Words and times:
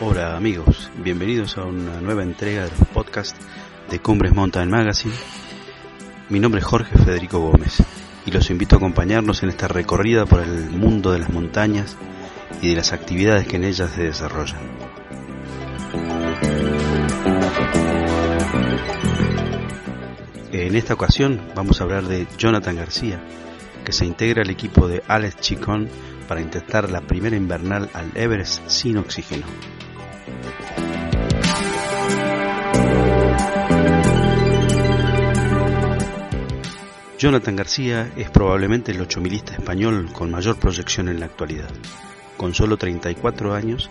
Hola 0.00 0.36
amigos, 0.36 0.92
bienvenidos 0.96 1.58
a 1.58 1.64
una 1.64 2.00
nueva 2.00 2.22
entrega 2.22 2.62
del 2.62 2.86
podcast 2.94 3.36
de 3.90 3.98
Cumbres 3.98 4.32
Mountain 4.32 4.70
Magazine. 4.70 5.14
Mi 6.28 6.38
nombre 6.38 6.60
es 6.60 6.66
Jorge 6.66 6.96
Federico 6.96 7.40
Gómez 7.40 7.82
y 8.24 8.30
los 8.30 8.48
invito 8.48 8.76
a 8.76 8.78
acompañarnos 8.78 9.42
en 9.42 9.48
esta 9.48 9.66
recorrida 9.66 10.24
por 10.24 10.40
el 10.40 10.70
mundo 10.70 11.10
de 11.10 11.18
las 11.18 11.30
montañas 11.30 11.96
y 12.62 12.68
de 12.68 12.76
las 12.76 12.92
actividades 12.92 13.48
que 13.48 13.56
en 13.56 13.64
ellas 13.64 13.90
se 13.90 14.04
desarrollan. 14.04 14.60
En 20.52 20.76
esta 20.76 20.94
ocasión 20.94 21.40
vamos 21.56 21.80
a 21.80 21.84
hablar 21.84 22.04
de 22.04 22.28
Jonathan 22.38 22.76
García, 22.76 23.20
que 23.84 23.90
se 23.90 24.06
integra 24.06 24.42
al 24.42 24.50
equipo 24.50 24.86
de 24.86 25.02
Alex 25.08 25.40
Chicón 25.40 25.88
para 26.28 26.40
intentar 26.40 26.88
la 26.88 27.00
primera 27.00 27.34
invernal 27.34 27.90
al 27.94 28.12
Everest 28.14 28.68
sin 28.68 28.98
oxígeno. 28.98 29.46
Jonathan 37.18 37.56
García 37.56 38.12
es 38.16 38.30
probablemente 38.30 38.92
el 38.92 39.00
ochomilista 39.00 39.52
español 39.52 40.08
con 40.12 40.30
mayor 40.30 40.56
proyección 40.56 41.08
en 41.08 41.18
la 41.18 41.26
actualidad. 41.26 41.68
Con 42.36 42.54
solo 42.54 42.76
34 42.76 43.54
años, 43.54 43.90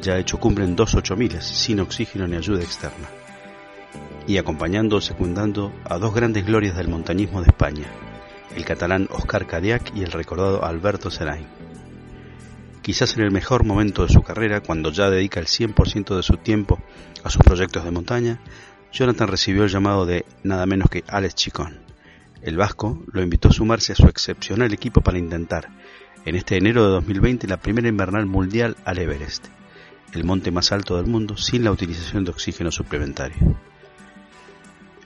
ya 0.00 0.14
ha 0.14 0.18
hecho 0.18 0.40
cumbre 0.40 0.64
en 0.64 0.74
dos 0.74 0.94
ochomiles, 0.94 1.44
sin 1.44 1.80
oxígeno 1.80 2.26
ni 2.26 2.34
ayuda 2.34 2.62
externa. 2.62 3.10
Y 4.26 4.38
acompañando 4.38 4.96
o 4.96 5.00
secundando 5.02 5.70
a 5.84 5.98
dos 5.98 6.14
grandes 6.14 6.46
glorias 6.46 6.74
del 6.74 6.88
montañismo 6.88 7.42
de 7.42 7.48
España, 7.48 7.88
el 8.56 8.64
catalán 8.64 9.06
Oscar 9.10 9.46
Cadiac 9.46 9.94
y 9.94 10.02
el 10.02 10.10
recordado 10.10 10.64
Alberto 10.64 11.10
Serain. 11.10 11.46
Quizás 12.80 13.14
en 13.18 13.24
el 13.24 13.30
mejor 13.30 13.64
momento 13.64 14.06
de 14.06 14.14
su 14.14 14.22
carrera, 14.22 14.62
cuando 14.62 14.90
ya 14.90 15.10
dedica 15.10 15.40
el 15.40 15.46
100% 15.46 16.16
de 16.16 16.22
su 16.22 16.38
tiempo 16.38 16.78
a 17.22 17.28
sus 17.28 17.42
proyectos 17.42 17.84
de 17.84 17.90
montaña, 17.90 18.40
Jonathan 18.90 19.28
recibió 19.28 19.64
el 19.64 19.70
llamado 19.70 20.06
de 20.06 20.24
nada 20.42 20.64
menos 20.64 20.88
que 20.88 21.04
Alex 21.06 21.34
Chicón 21.34 21.81
el 22.42 22.56
vasco 22.56 23.02
lo 23.12 23.22
invitó 23.22 23.48
a 23.48 23.52
sumarse 23.52 23.92
a 23.92 23.96
su 23.96 24.06
excepcional 24.06 24.72
equipo 24.72 25.00
para 25.00 25.18
intentar, 25.18 25.68
en 26.24 26.34
este 26.34 26.56
enero 26.56 26.84
de 26.84 26.90
2020, 26.90 27.46
la 27.46 27.56
primera 27.56 27.88
invernal 27.88 28.26
mundial 28.26 28.76
al 28.84 28.98
Everest, 28.98 29.46
el 30.12 30.24
monte 30.24 30.50
más 30.50 30.72
alto 30.72 30.96
del 30.96 31.06
mundo 31.06 31.36
sin 31.36 31.64
la 31.64 31.70
utilización 31.70 32.24
de 32.24 32.32
oxígeno 32.32 32.70
suplementario. 32.70 33.56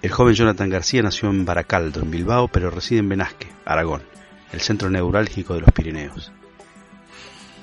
El 0.02 0.10
joven 0.10 0.34
Jonathan 0.34 0.70
García 0.70 1.02
nació 1.02 1.28
en 1.30 1.44
Baracaldo, 1.44 2.00
en 2.00 2.10
Bilbao, 2.10 2.48
pero 2.48 2.70
reside 2.70 3.00
en 3.00 3.08
Benasque, 3.08 3.48
Aragón, 3.64 4.02
el 4.52 4.60
centro 4.60 4.88
neurálgico 4.90 5.54
de 5.54 5.60
los 5.60 5.72
Pirineos. 5.72 6.32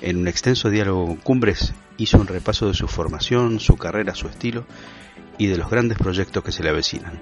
En 0.00 0.18
un 0.18 0.28
extenso 0.28 0.70
diálogo 0.70 1.06
con 1.06 1.16
Cumbres 1.16 1.72
hizo 1.96 2.18
un 2.18 2.26
repaso 2.26 2.68
de 2.68 2.74
su 2.74 2.86
formación, 2.86 3.60
su 3.60 3.76
carrera, 3.76 4.14
su 4.14 4.28
estilo 4.28 4.66
y 5.38 5.46
de 5.46 5.56
los 5.56 5.70
grandes 5.70 5.98
proyectos 5.98 6.44
que 6.44 6.52
se 6.52 6.62
le 6.62 6.70
avecinan. 6.70 7.20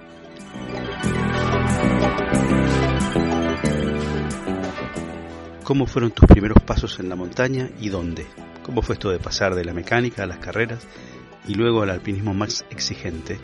¿Cómo 5.65 5.87
fueron 5.87 6.10
tus 6.10 6.26
primeros 6.28 6.62
pasos 6.62 7.00
en 7.00 7.09
la 7.09 7.16
montaña 7.16 7.70
y 7.81 7.88
dónde? 7.88 8.26
¿Cómo 8.62 8.82
fue 8.82 8.94
esto 8.94 9.10
de 9.10 9.19
pasar 9.19 9.54
de 9.54 9.65
la 9.65 9.72
mecánica 9.72 10.25
a 10.25 10.26
las 10.26 10.38
carreras 10.38 10.87
y 11.48 11.54
luego 11.54 11.82
al 11.82 11.91
alpinismo 11.91 12.34
más 12.34 12.65
exigente? 12.71 13.38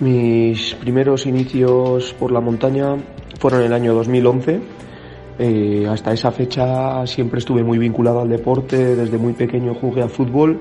Mis 0.00 0.74
primeros 0.74 1.26
inicios 1.26 2.14
por 2.14 2.32
la 2.32 2.40
montaña 2.40 2.96
fueron 3.38 3.60
en 3.60 3.66
el 3.66 3.72
año 3.72 3.94
2011. 3.94 4.60
Eh, 5.38 5.86
hasta 5.88 6.12
esa 6.12 6.30
fecha 6.30 7.06
siempre 7.06 7.38
estuve 7.40 7.62
muy 7.62 7.78
vinculado 7.78 8.20
al 8.20 8.28
deporte, 8.28 8.96
desde 8.96 9.18
muy 9.18 9.34
pequeño 9.34 9.74
jugué 9.74 10.02
al 10.02 10.10
fútbol, 10.10 10.58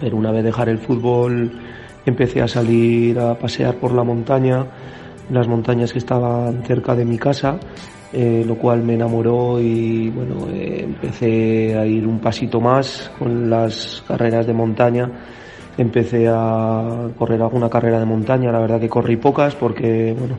pero 0.00 0.16
una 0.16 0.30
vez 0.30 0.44
dejar 0.44 0.68
el 0.68 0.78
fútbol 0.78 1.60
empecé 2.06 2.40
a 2.40 2.48
salir 2.48 3.18
a 3.18 3.38
pasear 3.38 3.74
por 3.76 3.92
la 3.92 4.02
montaña, 4.02 4.66
las 5.30 5.48
montañas 5.48 5.92
que 5.92 5.98
estaban 5.98 6.62
cerca 6.64 6.94
de 6.94 7.04
mi 7.04 7.18
casa 7.18 7.58
eh, 8.12 8.44
lo 8.44 8.56
cual 8.56 8.82
me 8.82 8.94
enamoró 8.94 9.60
y 9.60 10.10
bueno, 10.10 10.48
eh, 10.52 10.80
empecé 10.82 11.78
a 11.78 11.86
ir 11.86 12.08
un 12.08 12.18
pasito 12.18 12.60
más 12.60 13.10
con 13.16 13.48
las 13.48 14.02
carreras 14.06 14.46
de 14.48 14.52
montaña. 14.52 15.08
Empecé 15.78 16.26
a 16.28 17.08
correr 17.16 17.40
alguna 17.40 17.70
carrera 17.70 18.00
de 18.00 18.06
montaña, 18.06 18.50
la 18.50 18.58
verdad 18.58 18.80
que 18.80 18.88
corrí 18.88 19.16
pocas 19.16 19.54
porque 19.54 20.14
bueno, 20.18 20.38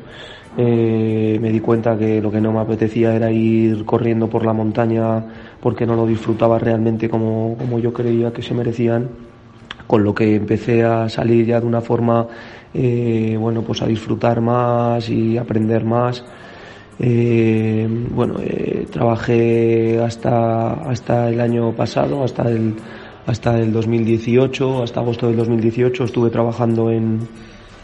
eh, 0.58 1.40
me 1.42 1.50
di 1.50 1.62
cuenta 1.62 1.98
que 1.98 2.22
lo 2.22 2.30
que 2.30 2.42
no 2.42 2.52
me 2.52 2.60
apetecía 2.60 3.16
era 3.16 3.32
ir 3.32 3.86
corriendo 3.86 4.28
por 4.30 4.46
la 4.46 4.52
montaña 4.52 5.24
porque 5.62 5.86
no 5.86 5.96
lo 5.96 6.06
disfrutaba 6.06 6.60
realmente 6.60 7.10
como, 7.10 7.56
como 7.58 7.80
yo 7.80 7.94
creía 7.94 8.34
que 8.34 8.42
se 8.42 8.54
merecían 8.54 9.31
con 9.92 10.06
lo 10.06 10.16
que 10.16 10.36
empecé 10.36 10.86
a 10.86 11.10
salir 11.10 11.46
ya 11.48 11.60
de 11.60 11.68
una 11.68 11.82
forma 11.82 12.26
bueno 12.74 13.62
pues 13.62 13.82
a 13.82 13.86
disfrutar 13.88 14.40
más 14.40 15.10
y 15.10 15.38
aprender 15.38 15.84
más 15.84 16.24
eh, 17.04 17.88
bueno, 18.12 18.36
eh, 18.44 18.86
trabajé 18.92 20.00
hasta, 20.00 20.74
hasta 20.74 21.30
el 21.30 21.42
año 21.42 21.72
pasado, 21.72 22.24
hasta 22.24 22.48
el, 22.48 22.76
hasta 23.26 23.60
el 23.60 23.74
2018, 23.74 24.84
hasta 24.84 25.00
agosto 25.00 25.26
del 25.26 25.38
2018 25.38 26.04
estuve 26.04 26.30
trabajando 26.30 26.92
en, 26.92 27.28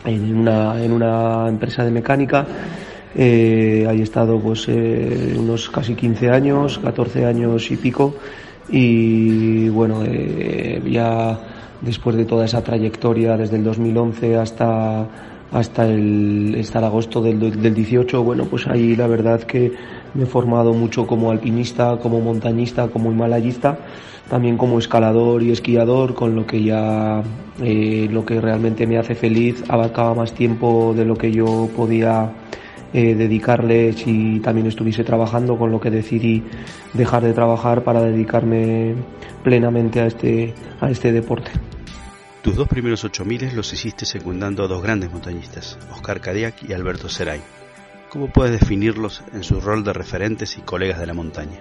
en, 0.05 0.37
una, 0.37 0.83
en 0.83 0.91
una 0.91 1.47
empresa 1.47 1.83
de 1.83 1.89
mecánica. 1.89 2.45
Eh, 3.15 3.87
ahí 3.89 4.01
he 4.01 4.03
estado 4.03 4.39
pues 4.39 4.67
eh, 4.67 5.35
unos 5.35 5.67
casi 5.71 5.95
15 5.95 6.29
años, 6.29 6.77
14 6.77 7.25
años 7.25 7.71
y 7.71 7.77
pico 7.77 8.13
y 8.69 9.69
bueno, 9.69 10.03
ya 10.05 11.39
después 11.81 12.15
de 12.15 12.25
toda 12.25 12.45
esa 12.45 12.63
trayectoria 12.63 13.37
desde 13.37 13.57
el 13.57 13.63
2011 13.63 14.37
hasta 14.37 15.07
hasta 15.51 15.87
el, 15.87 16.57
hasta 16.59 16.79
agosto 16.79 17.21
del, 17.21 17.39
del 17.39 17.73
18, 17.73 18.21
bueno, 18.23 18.45
pues 18.45 18.67
ahí 18.67 18.95
la 18.95 19.07
verdad 19.07 19.41
que 19.43 19.71
me 20.13 20.23
he 20.23 20.25
formado 20.25 20.73
mucho 20.73 21.07
como 21.07 21.31
alpinista, 21.31 21.97
como 21.97 22.19
montañista, 22.19 22.87
como 22.89 23.11
himalayista, 23.11 23.77
también 24.29 24.57
como 24.57 24.77
escalador 24.77 25.41
y 25.43 25.51
esquiador, 25.51 26.13
con 26.15 26.35
lo 26.35 26.45
que 26.45 26.63
ya 26.63 27.23
eh, 27.61 28.09
lo 28.11 28.25
que 28.25 28.41
realmente 28.41 28.85
me 28.85 28.97
hace 28.97 29.15
feliz 29.15 29.63
abarcaba 29.69 30.13
más 30.13 30.33
tiempo 30.33 30.93
de 30.95 31.05
lo 31.05 31.15
que 31.15 31.31
yo 31.31 31.69
podía 31.75 32.29
eh, 32.93 33.15
dedicarle 33.15 33.93
si 33.93 34.39
también 34.39 34.67
estuviese 34.67 35.03
trabajando, 35.03 35.57
con 35.57 35.71
lo 35.71 35.79
que 35.79 35.89
decidí 35.89 36.43
dejar 36.93 37.23
de 37.23 37.33
trabajar 37.33 37.83
para 37.83 38.01
dedicarme 38.01 38.95
plenamente 39.43 40.01
a 40.01 40.07
este, 40.07 40.53
a 40.79 40.89
este 40.89 41.11
deporte. 41.11 41.51
Tus 42.41 42.55
dos 42.55 42.67
primeros 42.67 43.03
ocho 43.03 43.25
miles 43.25 43.53
los 43.53 43.73
hiciste 43.73 44.05
secundando 44.05 44.63
a 44.63 44.67
dos 44.67 44.81
grandes 44.81 45.11
montañistas, 45.11 45.77
Oscar 45.91 46.21
Cadiac 46.21 46.55
y 46.67 46.73
Alberto 46.73 47.09
Seray. 47.09 47.41
¿Cómo 48.09 48.27
puedes 48.27 48.59
definirlos 48.59 49.21
en 49.33 49.43
su 49.43 49.59
rol 49.59 49.83
de 49.83 49.91
referentes 49.91 50.57
y 50.57 50.61
colegas 50.61 50.99
de 50.99 51.07
la 51.07 51.13
montaña? 51.13 51.59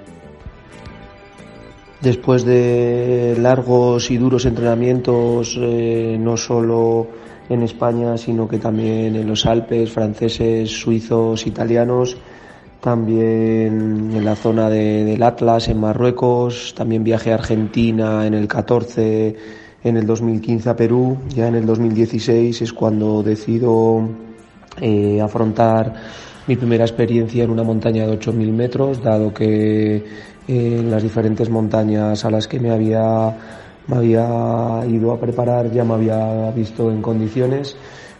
Después 2.00 2.44
de 2.44 3.36
largos 3.40 4.10
y 4.10 4.18
duros 4.18 4.44
entrenamientos, 4.44 5.58
eh, 5.58 6.16
no 6.20 6.36
solo 6.36 7.08
en 7.48 7.62
España, 7.62 8.16
sino 8.16 8.48
que 8.48 8.58
también 8.58 9.16
en 9.16 9.26
los 9.26 9.46
Alpes, 9.46 9.90
franceses, 9.90 10.70
suizos, 10.70 11.46
italianos, 11.46 12.16
también 12.80 14.10
en 14.14 14.24
la 14.24 14.36
zona 14.36 14.68
del 14.68 15.22
Atlas, 15.22 15.68
en 15.68 15.80
Marruecos, 15.80 16.74
también 16.76 17.04
viaje 17.04 17.32
a 17.32 17.34
Argentina 17.34 18.26
en 18.26 18.34
el 18.34 18.46
14 18.48 19.36
en 19.86 19.96
el 19.96 20.06
2015 20.06 20.70
a 20.70 20.76
Perú, 20.76 21.16
ya 21.28 21.46
en 21.46 21.54
el 21.54 21.66
2016 21.66 22.60
es 22.60 22.72
cuando 22.72 23.22
decido 23.22 24.08
eh, 24.80 25.20
afrontar 25.20 25.94
mi 26.48 26.56
primera 26.56 26.84
experiencia 26.84 27.44
en 27.44 27.50
una 27.50 27.62
montaña 27.62 28.06
de 28.06 28.18
8.000 28.18 28.52
metros, 28.52 29.02
dado 29.02 29.32
que 29.32 29.96
eh, 29.96 30.02
en 30.48 30.90
las 30.90 31.04
diferentes 31.04 31.48
montañas 31.50 32.24
a 32.24 32.30
las 32.30 32.48
que 32.48 32.58
me 32.58 32.70
había 32.70 33.36
me 33.88 33.96
había 33.96 34.84
ido 34.88 35.12
a 35.12 35.20
preparar, 35.20 35.70
ya 35.70 35.84
me 35.84 35.94
había 35.94 36.50
visto 36.50 36.90
en 36.90 37.02
condiciones, 37.02 37.76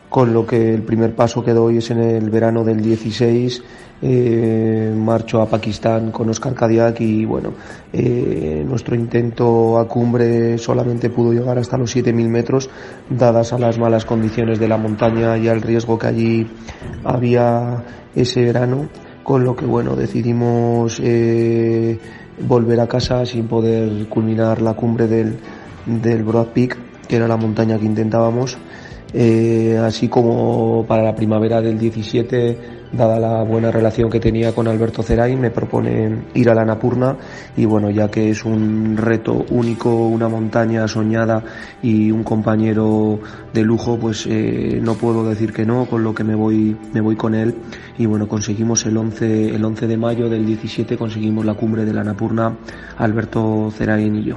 con 0.08 0.32
lo 0.32 0.46
que 0.46 0.72
el 0.74 0.82
primer 0.82 1.14
paso 1.14 1.44
que 1.44 1.52
doy 1.52 1.78
es 1.78 1.90
en 1.90 1.98
el 1.98 2.30
verano 2.30 2.64
del 2.64 2.80
16, 2.80 3.62
eh, 4.02 4.94
marcho 4.94 5.40
a 5.40 5.46
Pakistán 5.46 6.10
con 6.10 6.28
Oscar 6.28 6.54
Kadiak 6.54 7.00
y 7.00 7.24
bueno, 7.24 7.54
eh, 7.92 8.62
nuestro 8.66 8.94
intento 8.94 9.78
a 9.78 9.88
cumbre 9.88 10.58
solamente 10.58 11.10
pudo 11.10 11.32
llegar 11.32 11.58
hasta 11.58 11.78
los 11.78 11.96
7.000 11.96 12.28
metros, 12.28 12.70
dadas 13.08 13.52
a 13.52 13.58
las 13.58 13.78
malas 13.78 14.04
condiciones 14.04 14.58
de 14.58 14.68
la 14.68 14.76
montaña 14.76 15.36
y 15.38 15.48
al 15.48 15.62
riesgo 15.62 15.98
que 15.98 16.06
allí 16.06 16.46
había 17.04 17.84
ese 18.14 18.44
verano, 18.44 18.88
con 19.22 19.44
lo 19.44 19.56
que 19.56 19.64
bueno, 19.64 19.96
decidimos 19.96 21.00
eh, 21.02 21.98
volver 22.38 22.80
a 22.80 22.86
casa 22.86 23.24
sin 23.26 23.48
poder 23.48 24.06
culminar 24.08 24.60
la 24.60 24.74
cumbre 24.74 25.06
del, 25.06 25.38
del 25.86 26.22
Broad 26.24 26.48
Peak, 26.48 26.78
que 27.08 27.16
era 27.16 27.28
la 27.28 27.36
montaña 27.36 27.78
que 27.78 27.86
intentábamos. 27.86 28.58
Eh, 29.12 29.78
así 29.82 30.08
como 30.08 30.84
para 30.86 31.02
la 31.02 31.14
primavera 31.14 31.60
del 31.60 31.78
17, 31.78 32.58
dada 32.92 33.18
la 33.18 33.42
buena 33.42 33.70
relación 33.70 34.10
que 34.10 34.20
tenía 34.20 34.52
con 34.52 34.68
Alberto 34.68 35.02
Ceray, 35.02 35.36
me 35.36 35.50
propone 35.50 36.24
ir 36.34 36.50
a 36.50 36.54
la 36.54 36.64
Napurna. 36.64 37.16
Y 37.56 37.64
bueno, 37.64 37.90
ya 37.90 38.10
que 38.10 38.30
es 38.30 38.44
un 38.44 38.96
reto 38.96 39.44
único, 39.50 40.06
una 40.06 40.28
montaña 40.28 40.86
soñada 40.88 41.42
y 41.82 42.10
un 42.10 42.24
compañero 42.24 43.20
de 43.52 43.62
lujo, 43.62 43.98
pues 43.98 44.26
eh, 44.28 44.80
no 44.82 44.94
puedo 44.94 45.28
decir 45.28 45.52
que 45.52 45.64
no, 45.64 45.86
con 45.86 46.02
lo 46.02 46.14
que 46.14 46.24
me 46.24 46.34
voy, 46.34 46.76
me 46.92 47.00
voy 47.00 47.16
con 47.16 47.34
él. 47.34 47.54
Y 47.98 48.06
bueno, 48.06 48.28
conseguimos 48.28 48.84
el 48.86 48.96
11, 48.96 49.54
el 49.54 49.64
11 49.64 49.86
de 49.86 49.96
mayo 49.96 50.28
del 50.28 50.44
17 50.44 50.96
conseguimos 50.96 51.44
la 51.44 51.54
cumbre 51.54 51.84
de 51.84 51.92
la 51.92 52.04
Napurna, 52.04 52.56
Alberto 52.98 53.70
Ceray 53.76 54.06
y 54.06 54.24
yo 54.24 54.36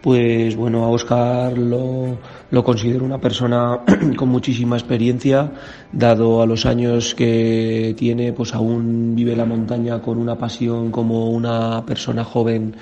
pues 0.00 0.56
bueno, 0.56 0.84
a 0.84 0.88
Oscar 0.88 1.56
lo, 1.56 2.18
lo, 2.50 2.64
considero 2.64 3.04
una 3.04 3.20
persona 3.20 3.80
con 4.16 4.28
muchísima 4.28 4.76
experiencia, 4.76 5.52
dado 5.92 6.42
a 6.42 6.46
los 6.46 6.66
años 6.66 7.14
que 7.14 7.94
tiene, 7.98 8.32
pues 8.32 8.54
aún 8.54 9.14
vive 9.14 9.36
la 9.36 9.44
montaña 9.44 10.00
con 10.00 10.18
una 10.18 10.36
pasión 10.36 10.90
como 10.90 11.30
una 11.30 11.84
persona 11.84 12.24
joven 12.24 12.74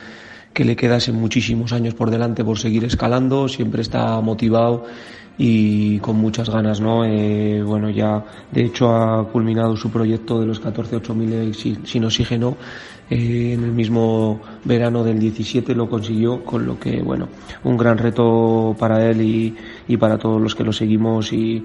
que 0.53 0.65
le 0.65 0.77
quedasen 0.77 1.15
muchísimos 1.15 1.73
años 1.73 1.95
por 1.95 2.11
delante 2.11 2.45
por 2.45 2.59
seguir 2.59 2.85
escalando, 2.85 3.49
siempre 3.49 3.83
está 3.83 4.21
motivado 4.21 4.87
y 5.39 6.01
con 6.01 6.17
muchas 6.17 6.51
ganas, 6.51 6.81
¿no? 6.81 7.05
Eh, 7.05 7.63
bueno, 7.63 7.89
ya 7.89 8.25
de 8.51 8.65
hecho 8.65 8.91
ha 8.91 9.27
culminado 9.29 9.77
su 9.77 9.89
proyecto 9.91 10.41
de 10.41 10.47
los 10.47 10.61
14-8000 10.61 11.85
sin, 11.85 12.05
oxígeno 12.05 12.57
eh, 13.09 13.53
en 13.55 13.63
el 13.63 13.71
mismo 13.71 14.41
verano 14.65 15.05
del 15.05 15.21
17 15.21 15.75
lo 15.77 15.89
consiguió, 15.89 16.45
con 16.45 16.67
lo 16.67 16.79
que, 16.79 17.01
bueno, 17.01 17.29
un 17.63 17.77
gran 17.77 17.99
reto 17.99 18.75
para 18.77 19.09
él 19.09 19.23
y, 19.23 19.57
y 19.87 19.97
para 19.97 20.19
todos 20.19 20.43
los 20.43 20.57
que 20.57 20.65
lo 20.65 20.73
seguimos 20.73 21.33
y, 21.33 21.65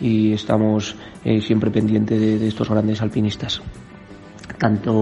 y 0.00 0.32
estamos 0.32 0.96
eh, 1.22 1.42
siempre 1.42 1.70
pendientes 1.70 2.18
de, 2.18 2.38
de 2.38 2.48
estos 2.48 2.70
grandes 2.70 3.02
alpinistas 3.02 3.60
tanto 4.60 4.92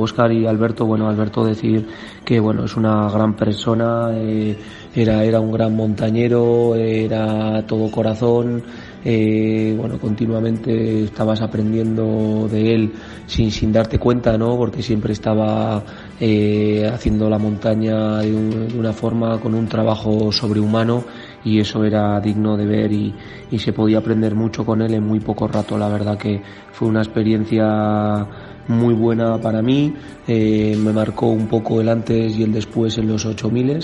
Oscar 0.00 0.30
y 0.30 0.46
Alberto, 0.46 0.84
bueno, 0.84 1.08
Alberto 1.08 1.42
decir 1.42 1.86
que 2.22 2.38
bueno, 2.38 2.66
es 2.66 2.76
una 2.76 3.08
gran 3.10 3.34
persona, 3.34 4.10
eh, 4.12 4.56
era, 4.94 5.24
era 5.24 5.40
un 5.40 5.52
gran 5.52 5.74
montañero, 5.76 6.74
era 6.74 7.64
todo 7.66 7.90
corazón, 7.90 8.62
eh, 9.04 9.74
bueno, 9.78 9.98
continuamente 9.98 11.04
estabas 11.04 11.40
aprendiendo 11.40 12.48
de 12.50 12.74
él 12.74 12.92
sin, 13.26 13.50
sin 13.50 13.72
darte 13.72 13.98
cuenta, 13.98 14.36
¿no? 14.36 14.56
Porque 14.56 14.82
siempre 14.82 15.12
estaba 15.12 15.82
eh, 16.20 16.90
haciendo 16.92 17.30
la 17.30 17.38
montaña 17.38 18.18
de, 18.18 18.30
de, 18.30 18.78
una 18.78 18.92
forma, 18.92 19.38
con 19.40 19.54
un 19.54 19.66
trabajo 19.68 20.30
sobrehumano 20.32 21.04
y 21.44 21.60
eso 21.60 21.82
era 21.84 22.20
digno 22.20 22.56
de 22.58 22.66
ver 22.66 22.92
y, 22.92 23.14
y 23.50 23.58
se 23.58 23.72
podía 23.72 23.98
aprender 23.98 24.34
mucho 24.34 24.66
con 24.66 24.82
él 24.82 24.92
en 24.92 25.06
muy 25.06 25.20
poco 25.20 25.48
rato. 25.48 25.78
La 25.78 25.88
verdad 25.88 26.18
que 26.18 26.42
fue 26.72 26.88
una 26.88 27.00
experiencia 27.00 28.26
muy 28.68 28.94
buena 28.94 29.38
para 29.38 29.62
mí, 29.62 29.92
eh, 30.28 30.76
me 30.78 30.92
marcó 30.92 31.26
un 31.26 31.48
poco 31.48 31.80
el 31.80 31.88
antes 31.88 32.36
y 32.36 32.42
el 32.42 32.52
después 32.52 32.98
en 32.98 33.08
los 33.08 33.24
8000, 33.24 33.80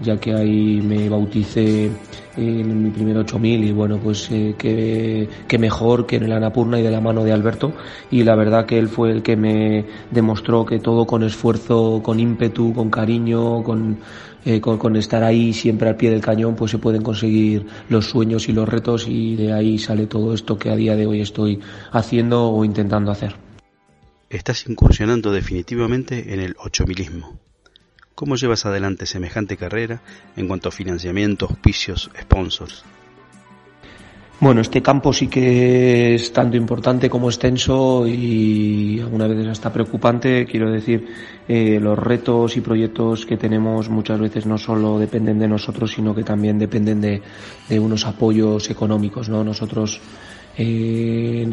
ya 0.00 0.16
que 0.18 0.34
ahí 0.34 0.80
me 0.82 1.08
bauticé 1.08 1.90
en 2.36 2.84
mi 2.84 2.90
primer 2.90 3.18
8000 3.18 3.64
y 3.64 3.72
bueno, 3.72 3.98
pues 3.98 4.30
eh, 4.30 4.54
que, 4.56 5.28
que, 5.46 5.58
mejor 5.58 6.06
que 6.06 6.16
en 6.16 6.24
el 6.24 6.32
Anapurna 6.32 6.78
y 6.78 6.82
de 6.82 6.90
la 6.90 7.00
mano 7.00 7.24
de 7.24 7.32
Alberto. 7.32 7.72
Y 8.10 8.22
la 8.22 8.34
verdad 8.34 8.66
que 8.66 8.78
él 8.78 8.88
fue 8.88 9.10
el 9.10 9.22
que 9.22 9.36
me 9.36 9.84
demostró 10.10 10.64
que 10.64 10.78
todo 10.78 11.06
con 11.06 11.22
esfuerzo, 11.22 12.00
con 12.02 12.20
ímpetu, 12.20 12.72
con 12.72 12.90
cariño, 12.90 13.60
eh, 14.44 14.60
con, 14.60 14.78
con, 14.78 14.96
estar 14.96 15.22
ahí 15.22 15.52
siempre 15.52 15.88
al 15.88 15.96
pie 15.96 16.10
del 16.10 16.20
cañón, 16.20 16.54
pues 16.54 16.70
se 16.70 16.78
pueden 16.78 17.02
conseguir 17.02 17.66
los 17.88 18.08
sueños 18.08 18.48
y 18.48 18.52
los 18.52 18.68
retos 18.68 19.06
y 19.08 19.36
de 19.36 19.52
ahí 19.52 19.78
sale 19.78 20.06
todo 20.06 20.32
esto 20.32 20.58
que 20.58 20.70
a 20.70 20.76
día 20.76 20.96
de 20.96 21.06
hoy 21.06 21.20
estoy 21.20 21.60
haciendo 21.92 22.48
o 22.48 22.64
intentando 22.64 23.10
hacer 23.10 23.49
estás 24.30 24.66
incursionando 24.68 25.32
definitivamente 25.32 26.32
en 26.32 26.40
el 26.40 26.56
ochomilismo. 26.58 27.38
¿Cómo 28.14 28.36
llevas 28.36 28.64
adelante 28.64 29.06
semejante 29.06 29.56
carrera 29.56 30.02
en 30.36 30.46
cuanto 30.46 30.68
a 30.68 30.72
financiamiento, 30.72 31.46
auspicios, 31.46 32.10
sponsors? 32.18 32.84
Bueno, 34.38 34.62
este 34.62 34.80
campo 34.80 35.12
sí 35.12 35.26
que 35.26 36.14
es 36.14 36.32
tanto 36.32 36.56
importante 36.56 37.10
como 37.10 37.28
extenso 37.28 38.06
y 38.06 38.98
algunas 39.00 39.28
veces 39.28 39.48
hasta 39.48 39.70
preocupante. 39.70 40.46
Quiero 40.46 40.70
decir, 40.70 41.08
eh, 41.46 41.78
los 41.78 41.98
retos 41.98 42.56
y 42.56 42.62
proyectos 42.62 43.26
que 43.26 43.36
tenemos 43.36 43.90
muchas 43.90 44.18
veces 44.18 44.46
no 44.46 44.56
solo 44.56 44.98
dependen 44.98 45.38
de 45.38 45.48
nosotros, 45.48 45.92
sino 45.92 46.14
que 46.14 46.22
también 46.22 46.58
dependen 46.58 47.02
de, 47.02 47.20
de 47.68 47.78
unos 47.78 48.06
apoyos 48.06 48.70
económicos, 48.70 49.28
¿no? 49.28 49.44
Nosotros 49.44 50.00
eh, 50.56 51.48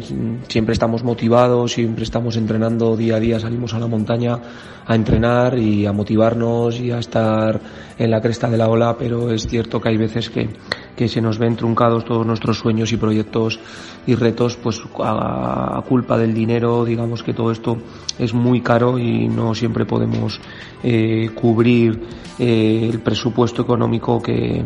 siempre 0.48 0.72
estamos 0.72 1.04
motivados, 1.04 1.72
siempre 1.72 2.04
estamos 2.04 2.36
entrenando 2.36 2.96
día 2.96 3.16
a 3.16 3.20
día, 3.20 3.40
salimos 3.40 3.72
a 3.74 3.78
la 3.78 3.86
montaña 3.86 4.38
a 4.86 4.94
entrenar 4.94 5.58
y 5.58 5.86
a 5.86 5.92
motivarnos 5.92 6.80
y 6.80 6.90
a 6.90 6.98
estar 6.98 7.60
en 7.98 8.10
la 8.10 8.20
cresta 8.20 8.48
de 8.48 8.56
la 8.56 8.68
ola, 8.68 8.96
pero 8.98 9.30
es 9.30 9.46
cierto 9.46 9.80
que 9.80 9.90
hay 9.90 9.96
veces 9.98 10.30
que, 10.30 10.48
que 10.96 11.08
se 11.08 11.20
nos 11.20 11.38
ven 11.38 11.56
truncados 11.56 12.04
todos 12.04 12.26
nuestros 12.26 12.58
sueños 12.58 12.90
y 12.92 12.96
proyectos 12.96 13.60
y 14.06 14.14
retos, 14.14 14.56
pues 14.56 14.80
a, 15.00 15.82
culpa 15.86 16.16
del 16.18 16.34
dinero, 16.34 16.84
digamos 16.84 17.22
que 17.22 17.34
todo 17.34 17.52
esto 17.52 17.76
es 18.18 18.32
muy 18.34 18.62
caro 18.62 18.98
y 18.98 19.28
no 19.28 19.54
siempre 19.54 19.84
podemos 19.84 20.40
eh, 20.82 21.30
cubrir 21.34 22.00
eh, 22.38 22.88
el 22.90 23.00
presupuesto 23.00 23.62
económico 23.62 24.22
que 24.22 24.64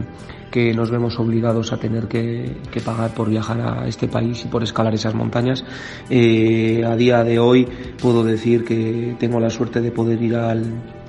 que 0.52 0.72
nos 0.74 0.90
vemos 0.90 1.18
obligados 1.18 1.72
a 1.72 1.78
tener 1.78 2.06
que, 2.06 2.54
pagar 2.84 3.12
por 3.14 3.28
viajar 3.28 3.60
a 3.60 3.88
este 3.88 4.06
país 4.06 4.44
y 4.44 4.48
por 4.48 4.62
escalar 4.62 4.94
esas 4.94 5.14
montañas. 5.14 5.64
Eh, 6.10 6.84
a 6.86 6.94
día 6.94 7.24
de 7.24 7.40
hoy 7.40 7.66
puedo 8.00 8.22
decir 8.22 8.64
que 8.64 9.16
tengo 9.18 9.40
la 9.40 9.50
suerte 9.50 9.80
de 9.80 9.90
poder 9.90 10.22
ir 10.22 10.36
al, 10.36 10.62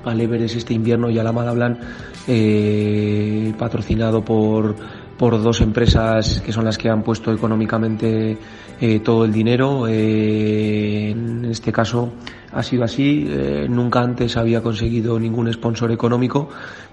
al 0.04 0.20
Everest 0.20 0.56
este 0.56 0.74
invierno 0.74 1.10
y 1.10 1.18
a 1.18 1.22
la 1.22 1.32
Malablan 1.32 1.78
eh, 2.26 3.52
patrocinado 3.58 4.24
por 4.24 4.74
por 5.16 5.40
dos 5.42 5.60
empresas 5.60 6.40
que 6.44 6.52
son 6.52 6.64
las 6.64 6.78
que 6.78 6.88
han 6.88 7.02
puesto 7.02 7.32
económicamente 7.32 8.36
eh, 8.80 9.00
todo 9.00 9.24
el 9.24 9.32
dinero. 9.32 9.86
Eh, 9.88 11.10
en 11.10 11.44
este 11.44 11.72
caso 11.72 12.12
ha 12.52 12.62
sido 12.62 12.84
así. 12.84 13.26
Eh, 13.28 13.66
nunca 13.68 14.00
antes 14.00 14.36
había 14.36 14.62
conseguido 14.62 15.18
ningún 15.18 15.52
sponsor 15.52 15.92
económico. 15.92 16.48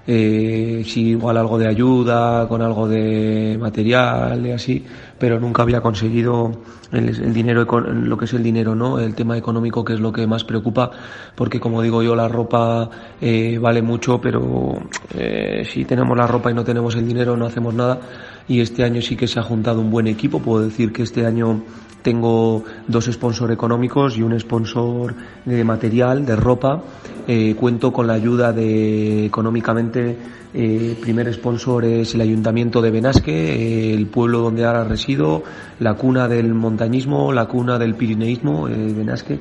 Sí, 0.05 1.09
igual 1.09 1.37
algo 1.37 1.59
de 1.59 1.67
ayuda, 1.67 2.47
con 2.47 2.61
algo 2.61 2.87
de 2.87 3.55
material 3.59 4.45
y 4.45 4.51
así, 4.51 4.83
pero 5.21 5.39
nunca 5.39 5.61
había 5.61 5.81
conseguido 5.81 6.51
el, 6.91 7.09
el, 7.09 7.31
dinero, 7.31 7.63
lo 7.63 8.17
que 8.17 8.25
es 8.25 8.33
el 8.33 8.41
dinero, 8.41 8.73
¿no? 8.73 8.99
El 8.99 9.13
tema 9.13 9.37
económico 9.37 9.85
que 9.85 9.93
es 9.93 9.99
lo 9.99 10.11
que 10.11 10.25
más 10.25 10.43
preocupa, 10.43 10.89
porque 11.35 11.59
como 11.59 11.83
digo 11.83 12.01
yo, 12.01 12.15
la 12.15 12.27
ropa 12.27 12.89
eh, 13.21 13.59
vale 13.59 13.83
mucho, 13.83 14.19
pero 14.19 14.79
eh, 15.13 15.63
si 15.63 15.85
tenemos 15.85 16.17
la 16.17 16.25
ropa 16.25 16.49
y 16.49 16.55
no 16.55 16.63
tenemos 16.63 16.95
el 16.95 17.07
dinero 17.07 17.37
no 17.37 17.45
hacemos 17.45 17.71
nada. 17.75 17.99
Y 18.47 18.61
este 18.61 18.83
año 18.83 18.99
sí 18.99 19.15
que 19.15 19.27
se 19.27 19.39
ha 19.39 19.43
juntado 19.43 19.79
un 19.79 19.91
buen 19.91 20.07
equipo. 20.07 20.39
Puedo 20.39 20.65
decir 20.65 20.91
que 20.91 21.03
este 21.03 21.23
año 21.27 21.61
tengo 22.01 22.63
dos 22.87 23.05
sponsors 23.05 23.53
económicos 23.53 24.17
y 24.17 24.23
un 24.23 24.39
sponsor 24.39 25.13
de 25.45 25.63
material, 25.63 26.25
de 26.25 26.35
ropa. 26.35 26.81
Eh, 27.27 27.55
cuento 27.55 27.93
con 27.93 28.07
la 28.07 28.13
ayuda 28.13 28.51
de 28.51 29.25
económicamente. 29.25 30.17
Eh, 30.53 30.97
primer 30.99 31.33
sponsor 31.33 31.85
es 31.85 32.13
el 32.13 32.21
Ayuntamiento 32.21 32.81
de 32.81 32.91
Benasque, 32.91 33.31
eh, 33.31 33.93
el 33.93 34.07
pueblo 34.07 34.39
donde 34.39 34.65
ahora 34.65 34.83
resido, 34.83 35.43
la 35.79 35.93
cuna 35.93 36.27
del 36.27 36.53
montañismo, 36.53 37.31
la 37.31 37.45
cuna 37.45 37.79
del 37.79 37.95
pirineísmo, 37.95 38.67
eh, 38.67 38.93
Benasque. 38.93 39.39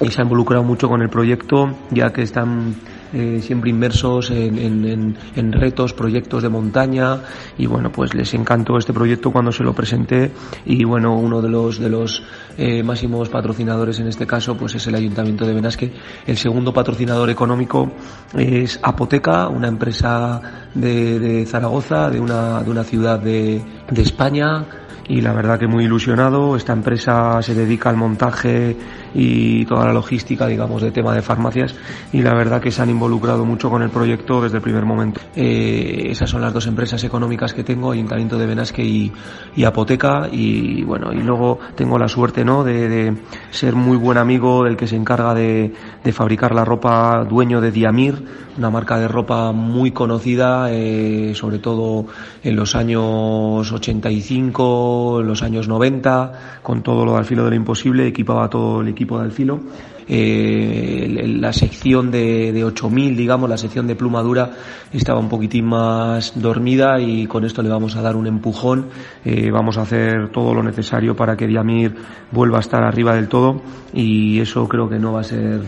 Y 0.00 0.10
se 0.10 0.20
ha 0.20 0.24
involucrado 0.24 0.62
mucho 0.62 0.88
con 0.88 1.00
el 1.00 1.08
proyecto, 1.08 1.70
ya 1.90 2.12
que 2.12 2.22
están 2.22 2.74
eh, 3.14 3.40
siempre 3.40 3.70
inmersos 3.70 4.30
en, 4.30 5.14
retos, 5.52 5.92
proyectos 5.92 6.42
de 6.42 6.48
montaña 6.48 7.20
y 7.56 7.66
bueno, 7.66 7.92
pues 7.92 8.12
les 8.12 8.34
encantó 8.34 8.76
este 8.76 8.92
proyecto 8.92 9.30
cuando 9.30 9.52
se 9.52 9.62
lo 9.62 9.72
presenté 9.72 10.32
y 10.66 10.82
bueno, 10.82 11.16
uno 11.16 11.40
de 11.40 11.48
los, 11.48 11.78
de 11.78 11.88
los 11.88 12.24
eh, 12.58 12.82
máximos 12.82 13.28
patrocinadores 13.28 14.00
en 14.00 14.08
este 14.08 14.26
caso 14.26 14.56
pues 14.56 14.74
es 14.74 14.86
el 14.88 14.96
Ayuntamiento 14.96 15.46
de 15.46 15.54
Benasque. 15.54 15.92
El 16.26 16.36
segundo 16.36 16.72
patrocinador 16.72 17.30
económico 17.30 17.92
es 18.36 18.80
Apoteca, 18.82 19.48
una 19.48 19.68
empresa 19.68 20.68
de, 20.74 21.46
Zaragoza, 21.46 22.10
de 22.10 22.18
una, 22.18 22.62
de 22.64 22.70
una 22.70 22.82
ciudad 22.82 23.20
de, 23.20 23.62
de 23.90 24.02
España 24.02 24.66
y 25.08 25.20
la 25.20 25.32
verdad 25.32 25.58
que 25.58 25.66
muy 25.66 25.84
ilusionado. 25.84 26.56
Esta 26.56 26.72
empresa 26.72 27.40
se 27.42 27.54
dedica 27.54 27.90
al 27.90 27.96
montaje 27.96 28.76
y 29.14 29.64
toda 29.66 29.86
la 29.86 29.92
logística, 29.92 30.46
digamos, 30.46 30.82
de 30.82 30.90
tema 30.90 31.14
de 31.14 31.22
farmacias 31.22 31.74
y 32.12 32.22
la 32.22 32.34
verdad 32.34 32.60
que 32.60 32.70
se 32.70 32.82
han 32.82 32.90
involucrado 32.90 33.44
mucho 33.44 33.70
con 33.70 33.82
el 33.82 33.90
proyecto 33.90 34.42
desde 34.42 34.56
el 34.56 34.62
primer 34.62 34.84
momento. 34.84 35.20
Eh, 35.36 36.08
esas 36.10 36.28
son 36.28 36.42
las 36.42 36.52
dos 36.52 36.66
empresas 36.66 37.02
económicas 37.04 37.54
que 37.54 37.64
tengo, 37.64 37.92
Ayuntamiento 37.92 38.38
de 38.38 38.46
Benasque 38.46 38.84
y, 38.84 39.12
y 39.56 39.64
Apoteca 39.64 40.28
y 40.30 40.82
bueno, 40.82 41.12
y 41.12 41.22
luego 41.22 41.58
tengo 41.74 41.98
la 41.98 42.08
suerte, 42.08 42.44
¿no?, 42.44 42.64
de, 42.64 42.88
de 42.88 43.16
ser 43.50 43.74
muy 43.74 43.96
buen 43.96 44.18
amigo 44.18 44.64
del 44.64 44.76
que 44.76 44.86
se 44.86 44.96
encarga 44.96 45.34
de, 45.34 45.72
de, 46.02 46.12
fabricar 46.12 46.54
la 46.54 46.64
ropa, 46.64 47.24
dueño 47.24 47.60
de 47.60 47.70
Diamir, 47.70 48.22
una 48.56 48.70
marca 48.70 48.98
de 48.98 49.08
ropa 49.08 49.52
muy 49.52 49.90
conocida, 49.90 50.68
eh, 50.70 51.32
sobre 51.34 51.58
todo 51.58 52.06
en 52.42 52.56
los 52.56 52.74
años 52.74 53.70
85, 53.72 55.20
en 55.20 55.26
los 55.26 55.42
años 55.42 55.68
90, 55.68 56.60
con 56.62 56.82
todo 56.82 57.04
lo 57.04 57.16
del 57.16 57.24
filo 57.24 57.44
de 57.44 57.50
lo 57.50 57.56
imposible, 57.56 58.06
equipaba 58.06 58.48
todo 58.48 58.80
el 58.80 58.88
equipo 58.88 59.03
equipo 59.04 59.18
de 59.18 59.24
Alfilo. 59.24 59.60
Eh, 60.06 61.36
la 61.38 61.52
sección 61.52 62.10
de, 62.10 62.52
de 62.52 62.64
8000, 62.64 63.16
digamos, 63.16 63.48
la 63.48 63.56
sección 63.56 63.86
de 63.86 63.94
plumadura 63.94 64.50
estaba 64.92 65.18
un 65.18 65.28
poquitín 65.28 65.66
más 65.66 66.32
dormida 66.34 67.00
y 67.00 67.26
con 67.26 67.44
esto 67.44 67.62
le 67.62 67.68
vamos 67.68 67.96
a 67.96 68.02
dar 68.02 68.16
un 68.16 68.26
empujón. 68.26 68.88
Eh, 69.24 69.50
vamos 69.50 69.78
a 69.78 69.82
hacer 69.82 70.30
todo 70.30 70.54
lo 70.54 70.62
necesario 70.62 71.14
para 71.14 71.36
que 71.36 71.46
Diamir 71.46 71.94
vuelva 72.32 72.58
a 72.58 72.60
estar 72.60 72.82
arriba 72.82 73.14
del 73.14 73.28
todo 73.28 73.62
y 73.92 74.40
eso 74.40 74.68
creo 74.68 74.88
que 74.88 74.98
no 74.98 75.12
va 75.12 75.20
a 75.20 75.24
ser 75.24 75.62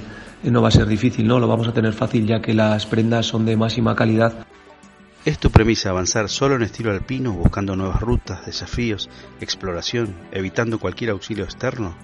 no 0.45 0.63
va 0.63 0.69
a 0.69 0.71
ser 0.71 0.87
difícil, 0.87 1.27
¿no? 1.27 1.41
Lo 1.41 1.49
vamos 1.49 1.67
a 1.67 1.73
tener 1.73 1.93
fácil 1.93 2.25
ya 2.25 2.41
que 2.41 2.55
las 2.55 2.87
prendas 2.87 3.27
son 3.27 3.45
de 3.45 3.57
máxima 3.57 3.97
calidad. 3.97 4.47
¿Es 5.25 5.41
tu 5.41 5.51
premisa 5.51 5.91
avanzar 5.91 6.29
solo 6.29 6.55
en 6.55 6.63
estilo 6.63 6.93
alpino, 6.93 7.33
buscando 7.33 7.75
nuevas 7.75 8.01
rutas, 8.01 8.47
desafíos, 8.47 9.11
exploración, 9.41 10.15
evitando 10.31 10.79
cualquier 10.79 11.11
auxilio 11.11 11.43
externo? 11.43 11.97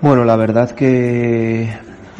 Bueno, 0.00 0.24
la 0.24 0.36
verdad 0.36 0.70
que 0.72 1.72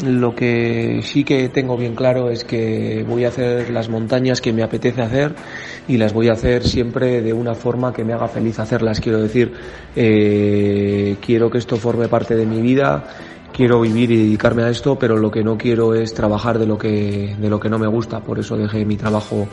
lo 0.04 0.34
que 0.34 1.00
sí 1.02 1.24
que 1.24 1.48
tengo 1.48 1.76
bien 1.76 1.94
claro 1.94 2.30
es 2.30 2.44
que 2.44 3.04
voy 3.06 3.24
a 3.24 3.28
hacer 3.28 3.70
las 3.70 3.88
montañas 3.88 4.40
que 4.40 4.52
me 4.52 4.62
apetece 4.62 5.02
hacer 5.02 5.34
y 5.86 5.96
las 5.96 6.12
voy 6.12 6.28
a 6.28 6.32
hacer 6.32 6.64
siempre 6.64 7.20
de 7.20 7.32
una 7.32 7.54
forma 7.54 7.92
que 7.92 8.04
me 8.04 8.14
haga 8.14 8.28
feliz 8.28 8.58
hacerlas. 8.58 9.00
Quiero 9.00 9.20
decir, 9.20 9.52
eh, 9.94 11.16
quiero 11.20 11.50
que 11.50 11.58
esto 11.58 11.76
forme 11.76 12.08
parte 12.08 12.34
de 12.34 12.46
mi 12.46 12.60
vida 12.60 13.04
quiero 13.56 13.80
vivir 13.80 14.10
y 14.10 14.18
dedicarme 14.18 14.64
a 14.64 14.68
esto, 14.68 14.98
pero 14.98 15.16
lo 15.16 15.30
que 15.30 15.42
no 15.42 15.56
quiero 15.56 15.94
es 15.94 16.12
trabajar 16.12 16.58
de 16.58 16.66
lo 16.66 16.76
que, 16.76 17.34
de 17.38 17.48
lo 17.48 17.58
que 17.58 17.70
no 17.70 17.78
me 17.78 17.86
gusta. 17.86 18.20
Por 18.20 18.38
eso 18.38 18.56
dejé 18.56 18.84
mi 18.84 18.96
trabajo 18.96 19.48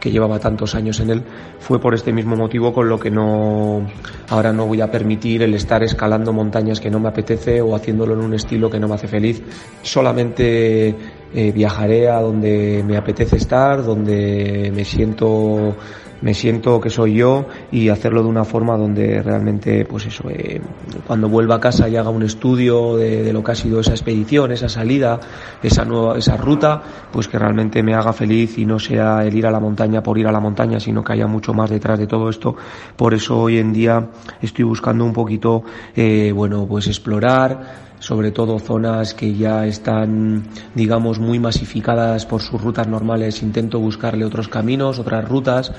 que 0.00 0.10
llevaba 0.10 0.38
tantos 0.38 0.74
años 0.74 1.00
en 1.00 1.10
él, 1.10 1.22
fue 1.58 1.80
por 1.80 1.94
este 1.94 2.12
mismo 2.12 2.36
motivo 2.36 2.72
con 2.72 2.88
lo 2.88 2.98
que 2.98 3.10
no, 3.10 3.86
ahora 4.28 4.52
no 4.52 4.66
voy 4.66 4.80
a 4.80 4.90
permitir 4.90 5.42
el 5.42 5.54
estar 5.54 5.82
escalando 5.82 6.32
montañas 6.32 6.80
que 6.80 6.90
no 6.90 7.00
me 7.00 7.08
apetece 7.08 7.60
o 7.60 7.74
haciéndolo 7.74 8.14
en 8.14 8.20
un 8.20 8.34
estilo 8.34 8.70
que 8.70 8.78
no 8.78 8.88
me 8.88 8.94
hace 8.94 9.08
feliz. 9.08 9.42
Solamente 9.82 10.94
eh, 11.34 11.52
viajaré 11.52 12.08
a 12.08 12.20
donde 12.20 12.84
me 12.86 12.96
apetece 12.96 13.36
estar, 13.36 13.84
donde 13.84 14.72
me 14.74 14.84
siento 14.84 15.74
me 16.20 16.34
siento 16.34 16.80
que 16.80 16.90
soy 16.90 17.14
yo 17.14 17.46
y 17.70 17.88
hacerlo 17.88 18.22
de 18.22 18.28
una 18.28 18.44
forma 18.44 18.76
donde 18.76 19.22
realmente, 19.22 19.84
pues 19.84 20.06
eso, 20.06 20.28
eh, 20.28 20.60
cuando 21.06 21.28
vuelva 21.28 21.56
a 21.56 21.60
casa 21.60 21.88
y 21.88 21.96
haga 21.96 22.10
un 22.10 22.22
estudio 22.22 22.96
de, 22.96 23.32
lo 23.32 23.42
que 23.44 23.52
ha 23.52 23.54
sido 23.54 23.80
esa 23.80 23.92
expedición, 23.92 24.50
esa 24.52 24.68
salida, 24.68 25.20
esa 25.62 25.84
nueva, 25.84 26.18
esa 26.18 26.36
ruta, 26.36 26.82
pues 27.12 27.28
que 27.28 27.38
realmente 27.38 27.82
me 27.82 27.94
haga 27.94 28.12
feliz 28.12 28.58
y 28.58 28.64
no 28.64 28.78
sea 28.78 29.24
el 29.24 29.36
ir 29.36 29.46
a 29.46 29.50
la 29.50 29.60
montaña 29.60 30.02
por 30.02 30.18
ir 30.18 30.26
a 30.26 30.32
la 30.32 30.40
montaña, 30.40 30.80
sino 30.80 31.04
que 31.04 31.12
haya 31.12 31.26
mucho 31.26 31.54
más 31.54 31.70
detrás 31.70 31.98
de 31.98 32.06
todo 32.06 32.28
esto. 32.28 32.56
Por 32.96 33.14
eso 33.14 33.38
hoy 33.38 33.58
en 33.58 33.72
día 33.72 34.08
estoy 34.42 34.64
buscando 34.64 35.04
un 35.04 35.12
poquito, 35.12 35.62
eh, 35.94 36.32
bueno, 36.34 36.66
pues 36.66 36.88
explorar, 36.88 37.87
sobre 37.98 38.30
todo 38.30 38.58
zonas 38.58 39.14
que 39.14 39.34
ya 39.34 39.66
están, 39.66 40.44
digamos, 40.74 41.18
muy 41.18 41.38
masificadas 41.38 42.26
por 42.26 42.42
sus 42.42 42.60
rutas 42.60 42.86
normales. 42.86 43.42
Intento 43.42 43.80
buscarle 43.80 44.24
otros 44.24 44.48
caminos, 44.48 44.98
otras 44.98 45.28
rutas, 45.28 45.72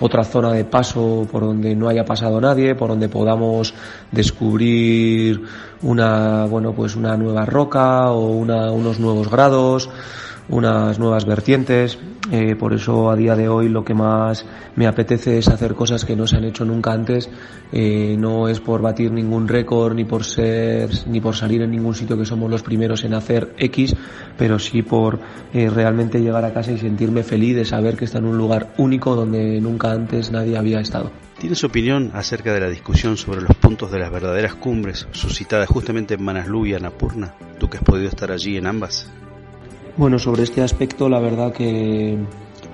otra 0.00 0.24
zona 0.24 0.52
de 0.52 0.64
paso 0.64 1.26
por 1.30 1.42
donde 1.42 1.74
no 1.74 1.88
haya 1.88 2.04
pasado 2.04 2.40
nadie, 2.40 2.74
por 2.74 2.90
donde 2.90 3.08
podamos 3.08 3.74
descubrir 4.12 5.42
una, 5.82 6.46
bueno, 6.46 6.72
pues 6.72 6.96
una 6.96 7.16
nueva 7.16 7.44
roca 7.44 8.10
o 8.10 8.30
una, 8.30 8.70
unos 8.70 8.98
nuevos 8.98 9.30
grados 9.30 9.88
unas 10.48 10.98
nuevas 10.98 11.24
vertientes. 11.24 11.98
Eh, 12.30 12.56
por 12.56 12.74
eso 12.74 13.10
a 13.10 13.16
día 13.16 13.34
de 13.34 13.48
hoy 13.48 13.68
lo 13.68 13.84
que 13.84 13.94
más 13.94 14.44
me 14.76 14.86
apetece 14.86 15.38
es 15.38 15.48
hacer 15.48 15.74
cosas 15.74 16.04
que 16.04 16.14
no 16.14 16.26
se 16.26 16.36
han 16.36 16.44
hecho 16.44 16.64
nunca 16.64 16.92
antes. 16.92 17.30
Eh, 17.72 18.16
no 18.18 18.48
es 18.48 18.60
por 18.60 18.82
batir 18.82 19.12
ningún 19.12 19.48
récord 19.48 19.94
ni 19.94 20.04
por 20.04 20.24
ser 20.24 20.90
ni 21.06 21.20
por 21.20 21.36
salir 21.36 21.62
en 21.62 21.70
ningún 21.70 21.94
sitio 21.94 22.18
que 22.18 22.24
somos 22.24 22.50
los 22.50 22.62
primeros 22.62 23.04
en 23.04 23.14
hacer 23.14 23.54
X, 23.58 23.96
pero 24.36 24.58
sí 24.58 24.82
por 24.82 25.20
eh, 25.52 25.70
realmente 25.70 26.20
llegar 26.20 26.44
a 26.44 26.52
casa 26.52 26.72
y 26.72 26.78
sentirme 26.78 27.22
feliz 27.22 27.56
de 27.56 27.64
saber 27.64 27.96
que 27.96 28.04
está 28.04 28.18
en 28.18 28.26
un 28.26 28.36
lugar 28.36 28.74
único 28.78 29.14
donde 29.14 29.60
nunca 29.60 29.92
antes 29.92 30.30
nadie 30.30 30.56
había 30.56 30.80
estado. 30.80 31.10
¿Tienes 31.38 31.62
opinión 31.62 32.10
acerca 32.14 32.52
de 32.52 32.60
la 32.60 32.68
discusión 32.68 33.16
sobre 33.16 33.40
los 33.40 33.56
puntos 33.56 33.92
de 33.92 34.00
las 34.00 34.10
verdaderas 34.10 34.54
cumbres 34.54 35.06
suscitadas 35.12 35.68
justamente 35.68 36.14
en 36.14 36.24
Manaslu 36.24 36.66
y 36.66 36.74
Anapurna? 36.74 37.34
Tú 37.58 37.70
que 37.70 37.76
has 37.76 37.84
podido 37.84 38.08
estar 38.08 38.32
allí 38.32 38.56
en 38.56 38.66
ambas. 38.66 39.08
Bueno, 39.98 40.20
sobre 40.20 40.44
este 40.44 40.62
aspecto 40.62 41.08
la 41.08 41.18
verdad 41.18 41.52
que 41.52 42.16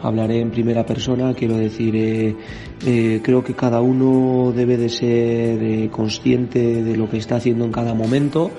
hablaré 0.02 0.40
en 0.40 0.50
primera 0.50 0.84
persona, 0.84 1.32
quiero 1.32 1.56
decir, 1.56 1.96
eh, 1.96 2.36
eh, 2.84 3.20
creo 3.24 3.42
que 3.42 3.54
cada 3.54 3.80
uno 3.80 4.52
debe 4.54 4.76
de 4.76 4.90
ser 4.90 5.62
eh, 5.62 5.88
consciente 5.90 6.82
de 6.82 6.96
lo 6.98 7.08
que 7.08 7.16
está 7.16 7.36
haciendo 7.36 7.64
en 7.64 7.72
cada 7.72 7.94
momento, 7.94 8.50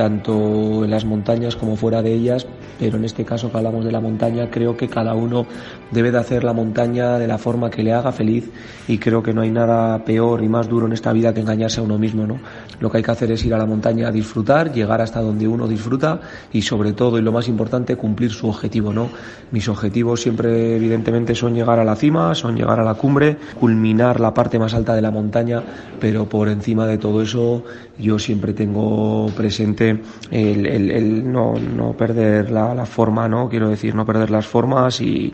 tanto 0.00 0.82
en 0.82 0.90
las 0.90 1.04
montañas 1.04 1.56
como 1.56 1.76
fuera 1.76 2.00
de 2.00 2.14
ellas, 2.14 2.46
pero 2.78 2.96
en 2.96 3.04
este 3.04 3.26
caso 3.26 3.52
que 3.52 3.58
hablamos 3.58 3.84
de 3.84 3.92
la 3.92 4.00
montaña, 4.00 4.48
creo 4.50 4.74
que 4.74 4.88
cada 4.88 5.12
uno 5.12 5.44
debe 5.90 6.10
de 6.10 6.16
hacer 6.16 6.42
la 6.42 6.54
montaña 6.54 7.18
de 7.18 7.26
la 7.26 7.36
forma 7.36 7.68
que 7.68 7.82
le 7.82 7.92
haga 7.92 8.10
feliz 8.10 8.50
y 8.88 8.96
creo 8.96 9.22
que 9.22 9.34
no 9.34 9.42
hay 9.42 9.50
nada 9.50 10.02
peor 10.02 10.42
y 10.42 10.48
más 10.48 10.70
duro 10.70 10.86
en 10.86 10.94
esta 10.94 11.12
vida 11.12 11.34
que 11.34 11.40
engañarse 11.40 11.80
a 11.80 11.82
uno 11.82 11.98
mismo, 11.98 12.26
¿no? 12.26 12.38
Lo 12.80 12.90
que 12.90 12.96
hay 12.96 13.02
que 13.02 13.10
hacer 13.10 13.30
es 13.30 13.44
ir 13.44 13.52
a 13.52 13.58
la 13.58 13.66
montaña 13.66 14.08
a 14.08 14.10
disfrutar, 14.10 14.72
llegar 14.72 15.02
hasta 15.02 15.20
donde 15.20 15.46
uno 15.46 15.68
disfruta 15.68 16.22
y 16.50 16.62
sobre 16.62 16.94
todo 16.94 17.18
y 17.18 17.22
lo 17.22 17.30
más 17.30 17.46
importante 17.46 17.96
cumplir 17.96 18.30
su 18.30 18.48
objetivo, 18.48 18.94
¿no? 18.94 19.10
Mis 19.50 19.68
objetivos 19.68 20.22
siempre 20.22 20.76
evidentemente 20.76 21.34
son 21.34 21.54
llegar 21.54 21.78
a 21.78 21.84
la 21.84 21.94
cima, 21.94 22.34
son 22.34 22.56
llegar 22.56 22.80
a 22.80 22.84
la 22.84 22.94
cumbre, 22.94 23.36
culminar 23.58 24.18
la 24.18 24.32
parte 24.32 24.58
más 24.58 24.72
alta 24.72 24.94
de 24.94 25.02
la 25.02 25.10
montaña, 25.10 25.62
pero 26.00 26.26
por 26.26 26.48
encima 26.48 26.86
de 26.86 26.96
todo 26.96 27.20
eso 27.20 27.64
yo 27.98 28.18
siempre 28.18 28.54
tengo 28.54 29.26
presente 29.36 29.89
el, 30.30 31.32
no, 31.32 31.94
perder 31.96 32.50
la 32.50 32.86
forma, 32.86 33.28
¿no? 33.28 33.48
Quiero 33.48 33.68
decir, 33.68 33.94
no 33.94 34.04
perder 34.04 34.30
las 34.30 34.46
formas 34.46 35.00
y, 35.00 35.32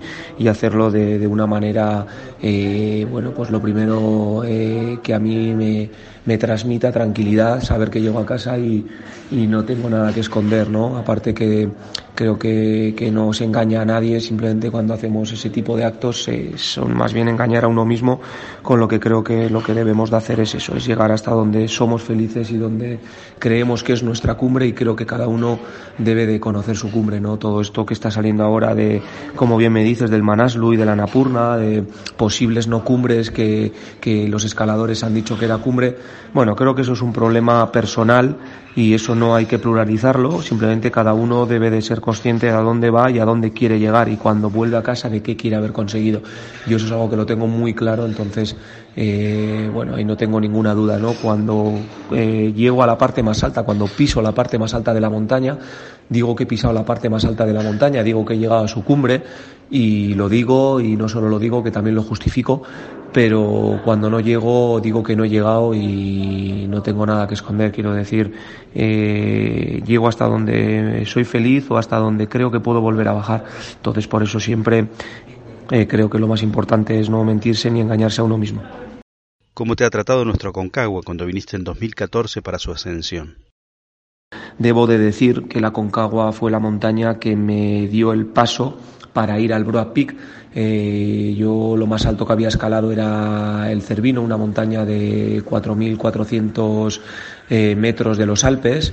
hacerlo 0.49 0.91
de, 0.91 1.19
de, 1.19 1.27
una 1.27 1.47
manera, 1.47 2.07
eh, 2.41 3.07
bueno, 3.11 3.33
pues 3.33 3.51
lo 3.51 3.61
primero 3.61 4.43
eh, 4.45 4.99
que 5.03 5.15
a 5.15 5.19
mí 5.19 5.55
me, 5.55 5.91
me, 6.27 6.39
transmita 6.39 6.93
tranquilidad, 6.93 7.63
saber 7.63 7.91
que 7.91 8.01
llego 8.01 8.19
a 8.19 8.27
casa 8.27 8.59
y, 8.59 8.87
y, 9.31 9.47
no 9.47 9.65
tengo 9.65 9.89
nada 9.89 10.13
que 10.13 10.21
esconder, 10.21 10.69
¿no? 10.69 10.97
Aparte 10.99 11.33
que 11.33 11.69
creo 12.17 12.39
que, 12.39 12.95
que 12.97 13.13
no 13.13 13.33
se 13.33 13.45
engaña 13.45 13.83
a 13.83 13.85
nadie, 13.85 14.21
simplemente 14.21 14.71
cuando 14.71 14.95
hacemos 14.95 15.31
ese 15.33 15.51
tipo 15.51 15.77
de 15.77 15.85
actos 15.85 16.29
son 16.57 16.97
más 16.97 17.13
bien 17.13 17.29
engañar 17.29 17.65
a 17.65 17.69
uno 17.69 17.85
mismo, 17.85 18.21
con 18.63 18.81
lo 18.81 18.89
que 18.89 18.99
creo 18.99 19.23
que 19.23 19.49
lo 19.51 19.63
que 19.63 19.75
debemos 19.75 20.11
de 20.11 20.17
hacer 20.17 20.41
es 20.41 20.55
eso, 20.55 20.75
es 20.75 20.87
llegar 20.87 21.13
hasta 21.13 21.31
donde 21.31 21.69
somos 21.69 22.03
felices 22.03 22.51
y 22.51 22.57
donde 22.57 22.99
creemos 23.39 23.85
que 23.85 23.93
es 23.93 24.03
nuestra 24.03 24.35
cumbre 24.35 24.67
y 24.67 24.73
creo 24.73 24.97
que 24.97 25.07
cada 25.07 25.29
uno 25.29 25.59
debe 25.99 26.27
de 26.27 26.41
conocer 26.41 26.77
su 26.77 26.91
cumbre, 26.91 27.21
¿no? 27.21 27.37
Todo 27.37 27.61
esto 27.61 27.85
que 27.85 27.95
está 27.95 28.11
saliendo 28.11 28.43
ahora 28.43 28.75
de, 28.75 29.03
como 29.37 29.57
bien 29.57 29.73
me 29.73 29.85
dices, 29.85 30.11
del 30.11 30.23
Manaslu 30.23 30.73
y 30.73 30.77
de 30.77 30.87
la 30.87 30.97
Napurna, 30.97 31.57
de 31.57 31.85
posibles 32.17 32.67
no 32.67 32.83
cumbres 32.83 33.31
que, 33.31 33.73
que 34.01 34.27
los 34.27 34.45
escaladores 34.45 35.05
han 35.05 35.15
dicho 35.15 35.39
que 35.39 35.45
era 35.45 35.59
cumbre, 35.59 35.97
bueno, 36.33 36.55
creo 36.55 36.75
que 36.75 36.83
eso 36.83 36.93
es 36.93 37.03
un 37.03 37.13
problema 37.13 37.71
personal 37.73 38.37
y 38.75 38.93
eso 38.93 39.15
no 39.15 39.35
hay 39.35 39.47
que 39.47 39.59
pluralizarlo, 39.59 40.43
simplemente 40.43 40.91
cada 40.91 41.15
uno 41.15 41.47
debe 41.47 41.71
de 41.71 41.81
ser 41.81 42.01
consciente 42.01 42.47
de 42.47 42.53
a 42.53 42.61
dónde 42.61 42.91
va 42.91 43.11
y 43.11 43.19
a 43.19 43.25
dónde 43.25 43.53
quiere 43.53 43.79
llegar 43.79 44.09
y 44.09 44.17
cuando 44.17 44.51
vuelve 44.51 44.77
a 44.77 44.83
casa 44.83 45.09
de 45.09 45.23
qué 45.23 45.37
quiere 45.37 45.57
haber 45.57 45.73
conseguido. 45.73 46.21
Yo 46.67 46.77
eso 46.77 46.87
es 46.87 46.93
algo 46.93 47.09
que 47.09 47.17
lo 47.17 47.25
tengo 47.25 47.47
muy 47.47 47.73
claro, 47.73 48.05
entonces, 48.05 48.55
eh, 48.99 49.71
bueno, 49.73 49.95
ahí 49.95 50.05
no 50.07 50.17
tengo 50.17 50.41
ninguna 50.41 50.73
duda, 50.73 50.99
¿no? 50.99 51.13
Cuando 51.13 51.75
eh, 52.13 52.51
llego 52.57 52.83
a 52.83 52.87
la 52.87 52.97
parte 52.97 53.23
más 53.23 53.45
alta, 53.45 53.63
cuando 53.63 53.87
piso 53.87 54.23
la 54.23 54.33
parte 54.33 54.59
más 54.59 54.73
alta 54.73 54.95
de 54.95 55.03
la 55.03 55.11
montaña, 55.11 55.59
digo 56.09 56.35
que 56.35 56.45
he 56.45 56.47
pisado 56.47 56.73
la 56.73 56.85
parte 56.85 57.11
más 57.11 57.27
alta 57.27 57.45
de 57.45 57.53
la 57.53 57.63
montaña, 57.63 58.03
digo 58.03 58.25
que 58.25 58.35
he 58.35 58.39
llegado 58.39 58.65
a 58.65 58.69
su 58.69 58.83
cumbre 58.83 59.23
y 59.71 60.15
lo 60.15 60.31
digo 60.31 60.81
y 60.81 60.97
no 60.97 61.11
solo 61.11 61.29
lo 61.29 61.39
digo, 61.39 61.63
que 61.63 61.71
también 61.71 61.95
lo 61.95 62.03
justifico, 62.05 62.63
pero 63.13 63.81
cuando 63.85 64.09
no 64.09 64.21
llego 64.21 64.81
digo 64.81 65.03
que 65.03 65.15
no 65.15 65.25
he 65.25 65.29
llegado 65.29 65.75
y 65.75 66.67
no 66.67 66.81
tengo 66.81 67.05
nada 67.05 67.29
que 67.29 67.35
esconder, 67.35 67.73
quiero 67.73 67.93
decir, 67.93 68.33
eh, 68.75 69.83
llego 69.85 70.09
hasta 70.09 70.27
donde 70.27 71.05
soy 71.05 71.25
feliz 71.25 71.71
o 71.71 71.77
hasta 71.77 71.99
donde 71.99 72.29
creo 72.29 72.51
que 72.51 72.61
puedo 72.61 72.81
volver 72.81 73.09
a 73.09 73.13
bajar, 73.13 73.45
entonces 73.75 74.09
por 74.09 74.23
eso 74.23 74.41
siempre 74.41 74.87
eh, 75.71 75.87
creo 75.87 76.09
que 76.09 76.19
lo 76.19 76.29
más 76.29 76.43
importante 76.43 76.99
es 76.99 77.11
no 77.11 77.23
mentirse 77.25 77.71
ni 77.71 77.81
engañarse 77.81 78.23
a 78.23 78.25
uno 78.25 78.39
mismo. 78.39 78.63
¿Cómo 79.57 79.75
te 79.75 79.87
ha 79.87 79.89
tratado 79.89 80.27
nuestro 80.27 80.53
Concagua 80.53 81.01
cuando 81.03 81.25
viniste 81.25 81.57
en 81.57 81.65
2014 81.65 82.43
para 82.43 82.59
su 82.59 82.73
ascensión? 82.73 83.39
Debo 84.59 84.87
de 84.87 84.99
decir 84.99 85.49
que 85.49 85.63
la 85.63 85.73
Concagua 85.73 86.33
fue 86.33 86.51
la 86.51 86.59
montaña 86.59 87.19
que 87.19 87.37
me 87.37 87.89
dio 87.89 88.13
el 88.13 88.27
paso 88.27 88.77
para 89.15 89.41
ir 89.41 89.55
al 89.55 89.65
Broad 89.65 89.95
Peak. 89.95 90.15
Eh, 90.55 91.35
yo 91.39 91.75
lo 91.75 91.87
más 91.87 92.05
alto 92.05 92.27
que 92.27 92.35
había 92.35 92.49
escalado 92.49 92.93
era 92.93 93.73
el 93.73 93.81
Cervino, 93.81 94.21
una 94.21 94.37
montaña 94.37 94.85
de 94.85 95.43
4.400 95.43 97.01
eh, 97.49 97.75
metros 97.77 98.19
de 98.19 98.27
los 98.27 98.45
Alpes, 98.45 98.93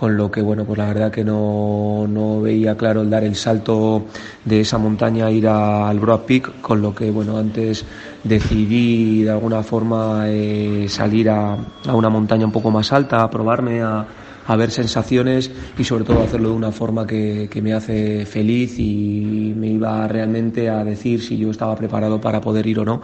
con 0.00 0.16
lo 0.16 0.30
que, 0.30 0.40
bueno, 0.40 0.64
pues 0.64 0.78
la 0.78 0.86
verdad 0.86 1.12
que 1.12 1.22
no, 1.22 2.06
no 2.08 2.40
veía 2.40 2.74
claro 2.74 3.02
el 3.02 3.10
dar 3.10 3.22
el 3.22 3.36
salto 3.36 4.06
de 4.46 4.62
esa 4.62 4.78
montaña 4.78 5.26
a 5.26 5.30
ir 5.30 5.46
al 5.46 6.00
Broad 6.00 6.20
Peak, 6.20 6.62
con 6.62 6.80
lo 6.80 6.94
que, 6.94 7.10
bueno, 7.10 7.36
antes 7.36 7.84
decidí 8.24 9.24
de 9.24 9.30
alguna 9.30 9.62
forma 9.62 10.24
eh, 10.26 10.86
salir 10.88 11.28
a, 11.28 11.52
a 11.86 11.94
una 11.94 12.08
montaña 12.08 12.46
un 12.46 12.52
poco 12.52 12.70
más 12.70 12.94
alta, 12.94 13.22
a 13.22 13.28
probarme, 13.28 13.82
a 13.82 14.06
a 14.50 14.56
ver 14.56 14.72
sensaciones 14.72 15.48
y 15.78 15.84
sobre 15.84 16.02
todo 16.02 16.24
hacerlo 16.24 16.48
de 16.48 16.56
una 16.56 16.72
forma 16.72 17.06
que, 17.06 17.48
me 17.62 17.72
hace 17.72 18.26
feliz 18.26 18.78
y 18.78 19.52
me 19.56 19.68
iba 19.68 20.08
realmente 20.08 20.68
a 20.68 20.82
decir 20.82 21.22
si 21.22 21.36
yo 21.36 21.50
estaba 21.50 21.76
preparado 21.76 22.20
para 22.20 22.40
poder 22.40 22.66
ir 22.66 22.80
o 22.80 22.84
no 22.84 23.00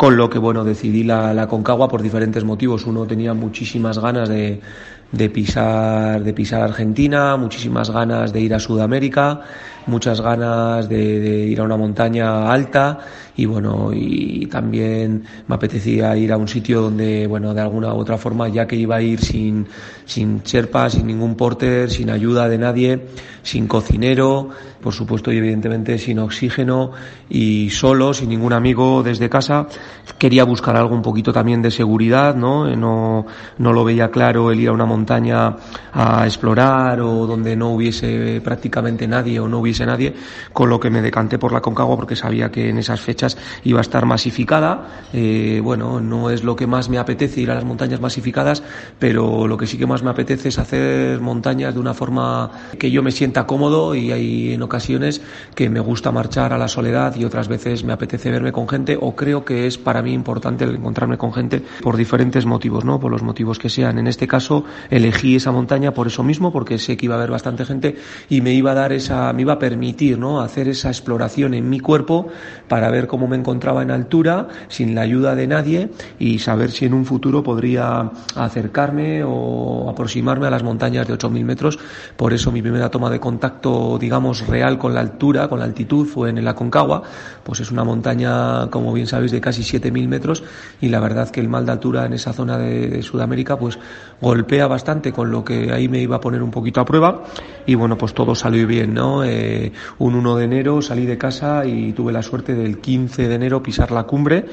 con 0.00 0.16
lo 0.16 0.30
que 0.30 0.38
bueno 0.38 0.64
decidí 0.64 1.04
la, 1.04 1.34
la, 1.34 1.46
Concagua 1.46 1.86
por 1.86 2.00
diferentes 2.00 2.42
motivos. 2.42 2.86
Uno 2.86 3.06
tenía 3.06 3.34
muchísimas 3.34 3.98
ganas 3.98 4.30
de, 4.30 4.58
de, 5.12 5.28
pisar 5.28 6.24
de 6.24 6.32
pisar 6.32 6.62
Argentina, 6.62 7.36
muchísimas 7.36 7.90
ganas 7.90 8.32
de 8.32 8.40
ir 8.40 8.54
a 8.54 8.58
Sudamérica, 8.58 9.42
muchas 9.86 10.20
ganas 10.20 10.88
de, 10.88 11.46
ir 11.46 11.60
a 11.60 11.64
una 11.64 11.76
montaña 11.76 12.50
alta 12.50 12.98
y 13.36 13.46
bueno 13.46 13.90
y 13.92 14.46
también 14.46 15.24
me 15.46 15.54
apetecía 15.54 16.16
ir 16.16 16.32
a 16.32 16.36
un 16.36 16.48
sitio 16.48 16.82
donde 16.82 17.26
bueno 17.26 17.54
de 17.54 17.60
alguna 17.60 17.94
u 17.94 17.98
otra 17.98 18.18
forma 18.18 18.48
ya 18.48 18.66
que 18.66 18.76
iba 18.76 18.96
a 18.96 19.02
ir 19.02 19.20
sin 19.20 19.66
sin 20.10 20.42
Sherpa, 20.42 20.90
sin 20.90 21.06
ningún 21.06 21.36
porter, 21.36 21.88
sin 21.88 22.10
ayuda 22.10 22.48
de 22.48 22.58
nadie, 22.58 23.06
sin 23.42 23.68
cocinero, 23.68 24.50
por 24.82 24.92
supuesto 24.92 25.32
y 25.32 25.38
evidentemente 25.38 25.98
sin 25.98 26.18
oxígeno 26.18 26.90
y 27.28 27.70
solo, 27.70 28.12
sin 28.12 28.30
ningún 28.30 28.52
amigo 28.52 29.04
desde 29.04 29.30
casa. 29.30 29.68
Quería 30.18 30.44
buscar 30.44 30.76
algo 30.76 30.96
un 30.96 31.02
poquito 31.02 31.32
también 31.32 31.62
de 31.62 31.70
seguridad, 31.70 32.34
¿no? 32.34 32.66
No, 32.74 33.24
no 33.58 33.72
lo 33.72 33.84
veía 33.84 34.10
claro 34.10 34.50
el 34.50 34.58
ir 34.58 34.68
a 34.68 34.72
una 34.72 34.84
montaña 34.84 35.56
a 35.92 36.24
explorar 36.24 37.00
o 37.00 37.26
donde 37.26 37.54
no 37.54 37.70
hubiese 37.70 38.40
prácticamente 38.42 39.06
nadie 39.06 39.38
o 39.38 39.46
no 39.46 39.60
hubiese 39.60 39.79
nadie, 39.86 40.14
con 40.52 40.68
lo 40.68 40.80
que 40.80 40.90
me 40.90 41.02
decanté 41.02 41.38
por 41.38 41.52
la 41.52 41.60
Concagua 41.60 41.96
porque 41.96 42.16
sabía 42.16 42.50
que 42.50 42.68
en 42.68 42.78
esas 42.78 43.00
fechas 43.00 43.36
iba 43.64 43.78
a 43.78 43.82
estar 43.82 44.06
masificada. 44.06 45.06
Eh, 45.12 45.60
bueno, 45.62 46.00
no 46.00 46.30
es 46.30 46.44
lo 46.44 46.56
que 46.56 46.66
más 46.66 46.88
me 46.88 46.98
apetece 46.98 47.40
ir 47.40 47.50
a 47.50 47.54
las 47.54 47.64
montañas 47.64 48.00
masificadas, 48.00 48.62
pero 48.98 49.46
lo 49.46 49.56
que 49.56 49.66
sí 49.66 49.78
que 49.78 49.86
más 49.86 50.02
me 50.02 50.10
apetece 50.10 50.48
es 50.48 50.58
hacer 50.58 51.20
montañas 51.20 51.74
de 51.74 51.80
una 51.80 51.94
forma 51.94 52.50
que 52.78 52.90
yo 52.90 53.02
me 53.02 53.10
sienta 53.10 53.46
cómodo 53.46 53.94
y 53.94 54.12
hay 54.12 54.52
en 54.54 54.62
ocasiones 54.62 55.22
que 55.54 55.70
me 55.70 55.80
gusta 55.80 56.12
marchar 56.12 56.52
a 56.52 56.58
la 56.58 56.68
soledad 56.68 57.16
y 57.16 57.24
otras 57.24 57.48
veces 57.48 57.84
me 57.84 57.92
apetece 57.92 58.30
verme 58.30 58.52
con 58.52 58.68
gente 58.68 58.96
o 59.00 59.14
creo 59.14 59.44
que 59.44 59.66
es 59.66 59.78
para 59.78 60.02
mí 60.02 60.12
importante 60.12 60.64
encontrarme 60.64 61.18
con 61.18 61.32
gente 61.32 61.62
por 61.82 61.96
diferentes 61.96 62.46
motivos, 62.46 62.84
¿no? 62.84 63.00
Por 63.00 63.10
los 63.10 63.22
motivos 63.22 63.58
que 63.58 63.68
sean. 63.68 63.98
En 63.98 64.06
este 64.06 64.26
caso 64.26 64.64
elegí 64.90 65.36
esa 65.36 65.52
montaña 65.52 65.92
por 65.92 66.06
eso 66.06 66.22
mismo, 66.22 66.52
porque 66.52 66.78
sé 66.78 66.96
que 66.96 67.06
iba 67.06 67.14
a 67.14 67.18
haber 67.18 67.30
bastante 67.30 67.64
gente 67.64 67.96
y 68.28 68.40
me 68.40 68.52
iba 68.52 68.72
a 68.72 68.74
dar 68.74 68.92
esa, 68.92 69.32
me 69.32 69.42
iba 69.42 69.54
a 69.54 69.58
permitir, 69.60 70.18
¿no? 70.18 70.40
Hacer 70.40 70.66
esa 70.66 70.88
exploración 70.88 71.54
en 71.54 71.70
mi 71.70 71.78
cuerpo 71.78 72.26
para 72.66 72.90
ver 72.90 73.06
cómo 73.06 73.28
me 73.28 73.36
encontraba 73.36 73.82
en 73.82 73.92
altura 73.92 74.48
sin 74.66 74.96
la 74.96 75.02
ayuda 75.02 75.36
de 75.36 75.46
nadie 75.46 75.90
y 76.18 76.40
saber 76.40 76.72
si 76.72 76.86
en 76.86 76.94
un 76.94 77.06
futuro 77.06 77.44
podría 77.44 78.10
acercarme 78.34 79.22
o 79.24 79.88
aproximarme 79.88 80.48
a 80.48 80.50
las 80.50 80.64
montañas 80.64 81.06
de 81.06 81.14
8.000 81.14 81.44
metros. 81.44 81.78
Por 82.16 82.32
eso 82.32 82.50
mi 82.50 82.62
primera 82.62 82.90
toma 82.90 83.08
de 83.10 83.20
contacto, 83.20 83.96
digamos, 84.00 84.48
real 84.48 84.78
con 84.78 84.94
la 84.94 85.00
altura, 85.00 85.48
con 85.48 85.60
la 85.60 85.66
altitud, 85.66 86.06
fue 86.06 86.30
en 86.30 86.38
el 86.38 86.48
Aconcagua. 86.48 87.04
Pues 87.44 87.60
es 87.60 87.70
una 87.70 87.84
montaña, 87.84 88.68
como 88.70 88.92
bien 88.92 89.06
sabéis, 89.06 89.30
de 89.30 89.40
casi 89.40 89.62
7.000 89.62 90.08
metros 90.08 90.42
y 90.80 90.88
la 90.88 90.98
verdad 90.98 91.30
que 91.30 91.40
el 91.40 91.48
mal 91.48 91.66
de 91.66 91.72
altura 91.72 92.06
en 92.06 92.14
esa 92.14 92.32
zona 92.32 92.58
de, 92.58 93.02
Sudamérica 93.02 93.58
pues 93.58 93.78
golpea 94.20 94.66
bastante, 94.66 95.12
con 95.12 95.30
lo 95.30 95.44
que 95.44 95.72
ahí 95.72 95.88
me 95.88 96.00
iba 96.00 96.16
a 96.16 96.20
poner 96.20 96.42
un 96.42 96.50
poquito 96.50 96.80
a 96.80 96.84
prueba 96.84 97.24
y 97.66 97.74
bueno, 97.74 97.96
pues 97.96 98.14
todo 98.14 98.34
salió 98.34 98.66
bien, 98.66 98.94
¿no? 98.94 99.24
Eh, 99.24 99.72
un 99.98 100.14
1 100.14 100.36
de 100.36 100.44
enero 100.44 100.82
salí 100.82 101.06
de 101.06 101.16
casa 101.16 101.64
y 101.64 101.92
tuve 101.92 102.12
la 102.12 102.22
suerte 102.22 102.54
del 102.54 102.78
15 102.78 103.28
de 103.28 103.34
enero 103.34 103.62
pisar 103.62 103.90
la 103.90 104.04
cumbre, 104.04 104.46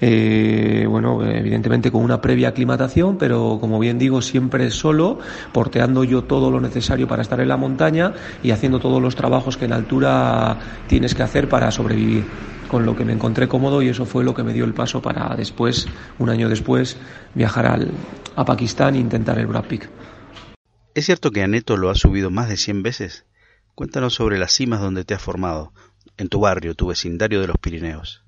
eh, 0.00 0.86
bueno, 0.88 1.24
evidentemente 1.24 1.90
con 1.90 2.02
una 2.02 2.20
previa 2.20 2.48
aclimatación, 2.48 3.18
pero 3.18 3.58
como 3.60 3.78
bien 3.78 3.98
digo, 3.98 4.22
siempre 4.22 4.70
solo, 4.70 5.18
porteando 5.52 6.04
yo 6.04 6.24
todo 6.24 6.50
lo 6.50 6.60
necesario 6.60 7.06
para 7.06 7.22
estar 7.22 7.40
en 7.40 7.48
la 7.48 7.56
montaña 7.56 8.12
y 8.42 8.50
haciendo 8.50 8.80
todos 8.80 9.00
los 9.00 9.16
trabajos 9.16 9.56
que 9.56 9.66
en 9.66 9.72
altura 9.72 10.58
tienes 10.86 11.14
que 11.14 11.22
hacer 11.22 11.48
para 11.48 11.70
sobrevivir. 11.70 12.24
Con 12.72 12.86
lo 12.86 12.96
que 12.96 13.04
me 13.04 13.12
encontré 13.12 13.48
cómodo 13.48 13.82
y 13.82 13.90
eso 13.90 14.06
fue 14.06 14.24
lo 14.24 14.32
que 14.32 14.42
me 14.42 14.54
dio 14.54 14.64
el 14.64 14.72
paso 14.72 15.02
para 15.02 15.36
después, 15.36 15.86
un 16.18 16.30
año 16.30 16.48
después, 16.48 16.96
viajar 17.34 17.66
al, 17.66 17.90
a 18.34 18.46
Pakistán 18.46 18.94
e 18.94 18.98
intentar 18.98 19.38
el 19.38 19.46
Brad. 19.46 19.66
¿Es 20.94 21.04
cierto 21.04 21.30
que 21.32 21.42
Aneto 21.42 21.76
lo 21.76 21.90
ha 21.90 21.94
subido 21.94 22.30
más 22.30 22.48
de 22.48 22.56
100 22.56 22.82
veces? 22.82 23.26
Cuéntanos 23.74 24.14
sobre 24.14 24.38
las 24.38 24.52
cimas 24.52 24.80
donde 24.80 25.04
te 25.04 25.12
has 25.12 25.20
formado, 25.20 25.74
en 26.16 26.30
tu 26.30 26.40
barrio, 26.40 26.74
tu 26.74 26.86
vecindario 26.86 27.42
de 27.42 27.48
los 27.48 27.58
Pirineos. 27.58 28.24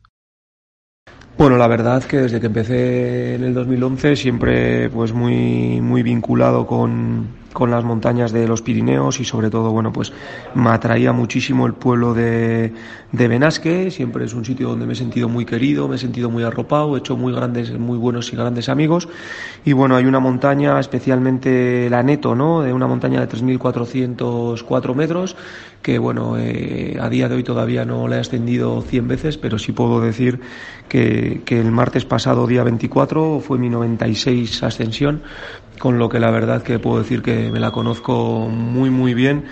Bueno, 1.39 1.57
la 1.57 1.67
verdad 1.67 2.05
que 2.05 2.19
desde 2.19 2.39
que 2.39 2.47
empecé 2.47 3.37
en 3.37 3.45
el 3.45 3.55
2011 3.55 4.15
siempre 4.15 4.91
pues 4.91 5.15
muy 5.15 5.81
muy 5.81 6.03
vinculado 6.03 6.67
con, 6.67 7.29
con 7.55 7.71
las 7.71 7.85
montañas 7.85 8.33
de 8.33 8.47
los 8.47 8.61
Pirineos 8.61 9.21
y 9.21 9.25
sobre 9.25 9.49
todo, 9.49 9.71
bueno, 9.71 9.93
pues 9.93 10.13
me 10.55 10.71
atraía 10.71 11.13
muchísimo 11.13 11.67
el 11.67 11.73
pueblo 11.73 12.13
de, 12.13 12.75
de 13.13 13.29
Benasque, 13.29 13.91
siempre 13.91 14.25
es 14.25 14.35
un 14.35 14.45
sitio 14.45 14.69
donde 14.69 14.87
me 14.87 14.93
he 14.93 14.97
sentido 14.97 15.29
muy 15.29 15.47
querido, 15.47 15.89
me 15.89 15.95
he 15.95 15.99
sentido 15.99 16.29
muy 16.29 16.43
arropado, 16.43 16.97
he 16.97 16.99
hecho 16.99 17.17
muy 17.17 17.33
grandes, 17.33 17.73
muy 17.79 17.97
buenos 17.97 18.33
y 18.33 18.37
grandes 18.37 18.69
amigos 18.69 19.09
y 19.65 19.73
bueno, 19.73 19.95
hay 19.97 20.05
una 20.05 20.19
montaña, 20.19 20.79
especialmente 20.81 21.89
la 21.89 22.03
Neto, 22.03 22.35
¿no? 22.35 22.61
De 22.61 22.73
una 22.73 22.89
montaña 22.89 23.21
de 23.21 23.29
3.404 23.29 24.95
metros 24.95 25.37
que 25.85 25.99
bueno, 25.99 26.39
eh, 26.39 26.97
a 26.99 27.11
día 27.11 27.29
de 27.29 27.37
hoy 27.37 27.43
todavía 27.45 27.85
no 27.85 28.09
la 28.09 28.17
he 28.17 28.21
ascendido 28.21 28.81
100 28.81 29.07
veces, 29.07 29.37
pero 29.37 29.59
sí 29.59 29.73
puedo 29.73 30.01
decir 30.01 30.41
que, 30.89 31.43
que 31.45 31.61
el 31.61 31.71
martes 31.71 32.07
pasado, 32.07 32.47
día 32.47 32.65
24, 32.65 33.41
fue 33.41 33.59
mi 33.59 33.69
96 33.69 34.63
ascensión, 34.63 35.23
con 35.79 35.99
lo 35.99 36.09
que 36.09 36.19
la 36.21 36.31
verdad 36.31 36.63
que 36.63 36.79
puedo 36.79 36.99
decir 36.99 37.21
que 37.21 37.44
me 37.51 37.61
la 37.61 37.71
conozco 37.71 38.49
muy 38.49 38.91
muy 38.91 39.15
bien. 39.15 39.45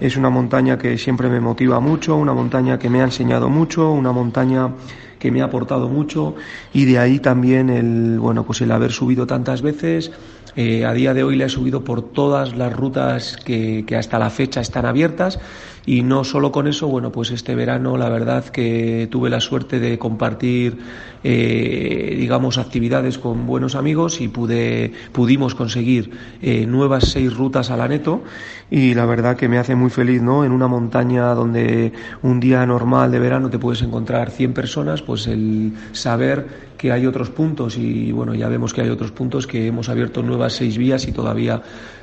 Es 0.00 0.16
una 0.16 0.30
montaña 0.30 0.78
que 0.78 0.96
siempre 0.96 1.28
me 1.28 1.40
motiva 1.40 1.80
mucho, 1.80 2.16
una 2.16 2.32
montaña 2.32 2.78
que 2.78 2.88
me 2.88 3.00
ha 3.00 3.04
enseñado 3.04 3.48
mucho, 3.48 3.90
una 3.90 4.12
montaña 4.12 4.70
que 5.18 5.32
me 5.32 5.42
ha 5.42 5.46
aportado 5.46 5.88
mucho. 5.88 6.36
Y 6.72 6.84
de 6.84 6.98
ahí 6.98 7.18
también 7.18 7.68
el 7.68 8.18
bueno 8.20 8.44
pues 8.44 8.60
el 8.60 8.70
haber 8.70 8.92
subido 8.92 9.26
tantas 9.26 9.62
veces. 9.62 10.12
Eh, 10.56 10.84
a 10.84 10.92
día 10.92 11.14
de 11.14 11.22
hoy 11.22 11.36
le 11.36 11.44
he 11.44 11.48
subido 11.48 11.84
por 11.84 12.02
todas 12.02 12.56
las 12.56 12.72
rutas 12.72 13.36
que, 13.36 13.84
hasta 13.96 14.18
la 14.18 14.30
fecha 14.30 14.60
están 14.60 14.86
abiertas 14.86 15.38
y 15.86 16.02
no 16.02 16.24
solo 16.24 16.52
con 16.52 16.66
eso, 16.66 16.88
bueno, 16.88 17.12
pues 17.12 17.30
este 17.30 17.54
verano 17.54 17.96
la 17.96 18.08
verdad 18.08 18.44
que 18.44 19.08
tuve 19.10 19.30
la 19.30 19.40
suerte 19.40 19.80
de 19.80 19.98
compartir, 19.98 20.78
eh, 21.24 22.16
digamos, 22.18 22.58
actividades 22.58 23.18
con 23.18 23.46
buenos 23.46 23.74
amigos 23.74 24.20
y 24.20 24.28
pude, 24.28 24.92
pudimos 25.12 25.54
conseguir 25.54 26.10
eh, 26.42 26.66
nuevas 26.66 27.04
seis 27.08 27.34
rutas 27.34 27.70
a 27.70 27.76
la 27.76 27.88
neto 27.88 28.22
y 28.70 28.94
la 28.94 29.06
verdad 29.06 29.36
que 29.36 29.48
me 29.48 29.58
hace 29.58 29.74
muy 29.74 29.90
feliz, 29.90 30.20
¿no? 30.20 30.44
En 30.44 30.52
una 30.52 30.68
montaña 30.68 31.34
donde 31.34 31.92
un 32.22 32.40
día 32.40 32.64
normal 32.66 33.10
de 33.10 33.18
verano 33.18 33.48
te 33.50 33.58
puedes 33.58 33.82
encontrar 33.82 34.30
100 34.30 34.52
personas, 34.52 35.02
pues 35.02 35.26
el 35.26 35.72
saber 35.92 36.68
que 36.76 36.92
hay 36.92 37.06
otros 37.06 37.30
puntos 37.30 37.76
y 37.76 38.12
bueno, 38.12 38.34
ya 38.34 38.48
vemos 38.48 38.72
que 38.72 38.82
hay 38.82 38.88
otros 38.88 39.10
puntos 39.10 39.46
que 39.46 39.66
hemos 39.66 39.88
abierto 39.88 40.22
nuevas 40.22 40.54
seis 40.54 40.78
vías 40.78 41.06
y 41.08 41.12
todavía 41.12 41.60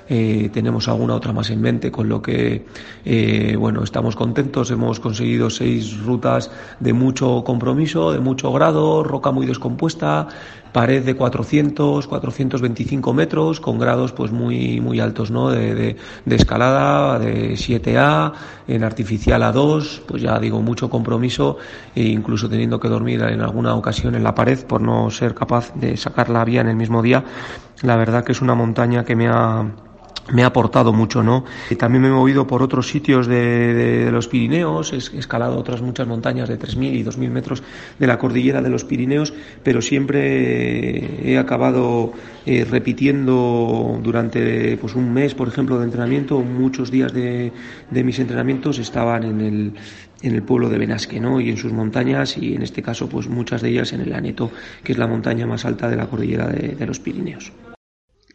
eh, 0.08 0.50
tenemos 0.54 0.88
alguna 0.88 1.16
otra 1.16 1.34
más 1.34 1.50
en 1.50 1.62
mente, 1.62 1.92
con 1.92 2.08
lo 2.08 2.22
que, 2.22 2.66
eh, 3.04 3.56
bueno, 3.58 3.84
estamos 3.84 4.16
contentos. 4.16 4.72
Hemos 4.72 5.00
conseguido 5.00 5.50
seis 5.50 6.00
rutas 6.00 6.52
de 6.80 6.94
mucho 6.94 7.44
compromiso, 7.44 8.12
de 8.12 8.20
mucho 8.20 8.52
grado, 8.52 9.04
roca 9.04 9.32
muy 9.32 9.46
descompuesta, 9.46 10.28
pared 10.76 11.06
de 11.06 11.16
400, 11.16 12.06
425 12.06 13.14
metros, 13.14 13.62
con 13.62 13.80
grados 13.80 14.12
pues 14.12 14.34
muy, 14.34 14.82
muy 14.82 15.00
altos, 15.00 15.32
¿no? 15.32 15.50
De, 15.50 15.96
escalada, 16.26 17.18
de 17.18 17.54
7A, 17.54 18.34
en 18.68 18.84
artificial 18.84 19.42
A2, 19.42 20.02
pues 20.06 20.22
ya 20.22 20.38
digo, 20.38 20.62
mucho 20.62 20.90
compromiso 20.90 21.58
e 21.96 22.04
incluso 22.04 22.50
teniendo 22.50 22.78
que 22.78 22.90
dormir 22.90 23.22
en 23.22 23.40
alguna 23.40 23.74
ocasión 23.74 24.16
en 24.16 24.24
la 24.24 24.36
pared 24.36 24.66
por 24.66 24.82
no 24.82 25.10
ser 25.12 25.34
capaz 25.34 25.74
de 25.76 25.96
sacar 25.96 26.30
la 26.30 26.44
vía 26.44 26.60
en 26.60 26.68
el 26.68 26.76
mismo 26.76 27.02
día. 27.02 27.24
La 27.82 27.96
verdad 27.96 28.26
que 28.26 28.34
es 28.34 28.42
una 28.42 28.54
montaña 28.54 29.06
que 29.06 29.16
me 29.16 29.30
ha 29.30 29.66
me 30.32 30.44
ha 30.44 30.48
aportado 30.48 30.92
mucho, 30.92 31.24
¿no? 31.24 31.46
También 31.78 32.02
me 32.02 32.08
he 32.08 32.12
movido 32.12 32.48
por 32.48 32.64
otros 32.64 32.88
sitios 32.88 33.28
de, 33.28 34.10
los 34.12 34.28
Pirineos, 34.28 34.94
he 34.94 34.98
escalado 34.98 35.58
otras 35.58 35.82
muchas 35.82 36.08
montañas 36.08 36.50
de 36.50 36.58
3.000 36.58 36.96
y 36.96 37.04
2.000 37.04 37.30
metros 37.30 37.64
de 38.00 38.08
la 38.08 38.18
cordillera 38.18 38.62
de 38.62 38.70
los 38.70 38.84
Pirineos, 38.84 39.34
pero 39.64 39.82
siempre 39.82 41.32
he 41.32 41.38
acabado 41.38 42.14
eh, 42.46 42.66
repitiendo 42.70 44.00
durante 44.02 44.78
pues 44.78 44.96
un 44.96 45.14
mes, 45.14 45.36
por 45.36 45.48
ejemplo, 45.48 45.78
de 45.78 45.86
entrenamiento, 45.86 46.40
muchos 46.40 46.90
días 46.90 47.14
de, 47.14 47.52
mis 47.92 48.20
entrenamientos 48.20 48.80
estaban 48.80 49.24
en 49.24 49.42
el, 49.42 49.74
en 50.22 50.36
el 50.36 50.44
pueblo 50.44 50.70
de 50.70 50.78
Benasque, 50.78 51.20
¿no? 51.20 51.40
Y 51.40 51.50
en 51.50 51.58
sus 51.58 51.72
montañas, 51.72 52.38
y 52.38 52.56
en 52.56 52.64
este 52.64 52.82
caso, 52.82 53.08
pues 53.08 53.28
muchas 53.28 53.62
de 53.62 53.70
ellas 53.70 53.94
en 53.94 54.02
el 54.02 54.14
Aneto, 54.14 54.52
que 54.84 54.94
es 54.94 54.98
la 54.98 55.08
montaña 55.08 55.46
más 55.46 55.66
alta 55.66 55.88
de 55.88 55.96
la 55.96 56.08
cordillera 56.08 56.48
de 56.48 56.86
los 56.86 57.00
Pirineos. 57.00 57.52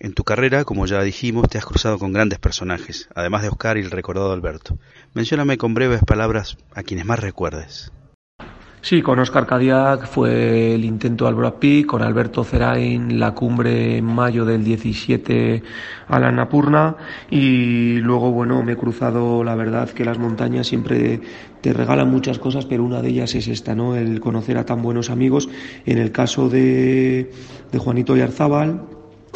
En 0.03 0.15
tu 0.15 0.25
carrera, 0.25 0.65
como 0.65 0.87
ya 0.87 1.03
dijimos, 1.03 1.51
te 1.51 1.59
has 1.59 1.67
cruzado 1.67 1.99
con 1.99 2.15
grandes 2.15 2.39
personajes, 2.39 3.11
además 3.15 3.43
de 3.43 3.49
Oscar 3.49 3.77
y 3.77 3.83
el 3.83 3.91
recordado 3.91 4.33
Alberto. 4.33 4.79
Mencióname 5.13 5.59
con 5.59 5.75
breves 5.75 6.01
palabras 6.03 6.57
a 6.75 6.83
quienes 6.83 7.05
más 7.05 7.19
recuerdes. 7.19 7.93
Sí, 8.81 9.03
con 9.03 9.19
Oscar 9.19 9.47
Cadillac 9.47 10.07
fue 10.07 10.75
el 10.75 10.87
intento 10.87 11.27
al 11.27 11.35
Brad 11.35 11.57
con 11.87 12.01
Alberto 12.01 12.45
Cerain 12.45 13.21
la 13.21 13.35
cumbre 13.35 13.99
en 13.99 14.07
mayo 14.07 14.47
del 14.47 14.65
17 14.65 15.63
a 16.09 16.19
la 16.19 16.33
Napurna 16.33 16.97
y 17.31 17.99
luego, 17.99 18.33
bueno, 18.33 18.63
me 18.63 18.73
he 18.73 18.77
cruzado, 18.77 19.45
la 19.45 19.55
verdad 19.55 19.91
que 19.91 20.07
las 20.07 20.19
montañas 20.19 20.67
siempre 20.67 21.21
te 21.61 21.75
regalan 21.75 22.11
muchas 22.11 22.39
cosas, 22.39 22.65
pero 22.65 22.85
una 22.85 23.03
de 23.03 23.11
ellas 23.11 23.35
es 23.35 23.49
esta, 23.49 23.75
¿no? 23.75 23.95
El 23.97 24.19
conocer 24.19 24.57
a 24.57 24.65
tan 24.65 24.81
buenos 24.81 25.11
amigos. 25.11 25.51
En 25.85 25.99
el 25.99 26.11
caso 26.11 26.49
de, 26.49 27.31
de 27.71 27.79
Juanito 27.79 28.17
Yarzábal, 28.17 28.81